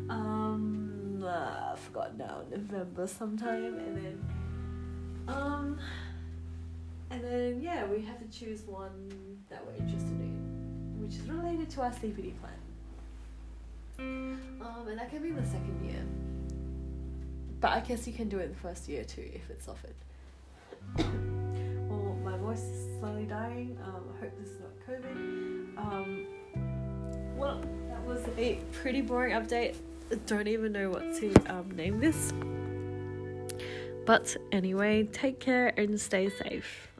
Um, 0.08 1.22
uh, 1.22 1.72
I 1.72 1.76
forgot 1.76 2.16
now. 2.16 2.40
November 2.50 3.06
sometime, 3.06 3.78
and 3.78 3.96
then 3.98 4.24
um, 5.28 5.78
and 7.14 7.24
then 7.24 7.60
yeah, 7.60 7.86
we 7.86 8.02
have 8.02 8.18
to 8.18 8.38
choose 8.38 8.62
one 8.62 9.08
that 9.48 9.64
we're 9.64 9.74
interested 9.74 10.10
in, 10.10 10.96
which 10.98 11.14
is 11.14 11.28
related 11.28 11.70
to 11.70 11.82
our 11.82 11.90
CPD 11.90 12.32
plan. 12.40 12.52
Um, 13.98 14.88
and 14.88 14.98
that 14.98 15.10
can 15.10 15.22
be 15.22 15.30
the 15.30 15.46
second 15.46 15.80
year. 15.84 16.02
But 17.60 17.72
I 17.72 17.80
guess 17.80 18.06
you 18.06 18.12
can 18.12 18.28
do 18.28 18.38
it 18.38 18.48
the 18.48 18.58
first 18.58 18.88
year 18.88 19.04
too 19.04 19.30
if 19.32 19.48
it's 19.48 19.68
offered. 19.68 19.94
well, 21.88 22.16
my 22.24 22.36
voice 22.36 22.62
is 22.62 22.98
slowly 22.98 23.26
dying. 23.26 23.78
Um, 23.84 24.02
I 24.16 24.24
hope 24.24 24.38
this 24.38 24.50
is 24.50 24.60
not 24.60 24.72
COVID. 24.88 25.78
Um, 25.78 26.26
well, 27.36 27.60
that 27.88 28.04
was 28.04 28.22
a 28.36 28.60
pretty 28.72 29.02
boring 29.02 29.34
update. 29.34 29.76
I 30.10 30.16
don't 30.26 30.48
even 30.48 30.72
know 30.72 30.90
what 30.90 31.14
to 31.20 31.32
um, 31.46 31.70
name 31.70 32.00
this. 32.00 32.32
But 34.04 34.36
anyway, 34.52 35.04
take 35.04 35.38
care 35.40 35.72
and 35.78 35.98
stay 35.98 36.28
safe. 36.28 36.93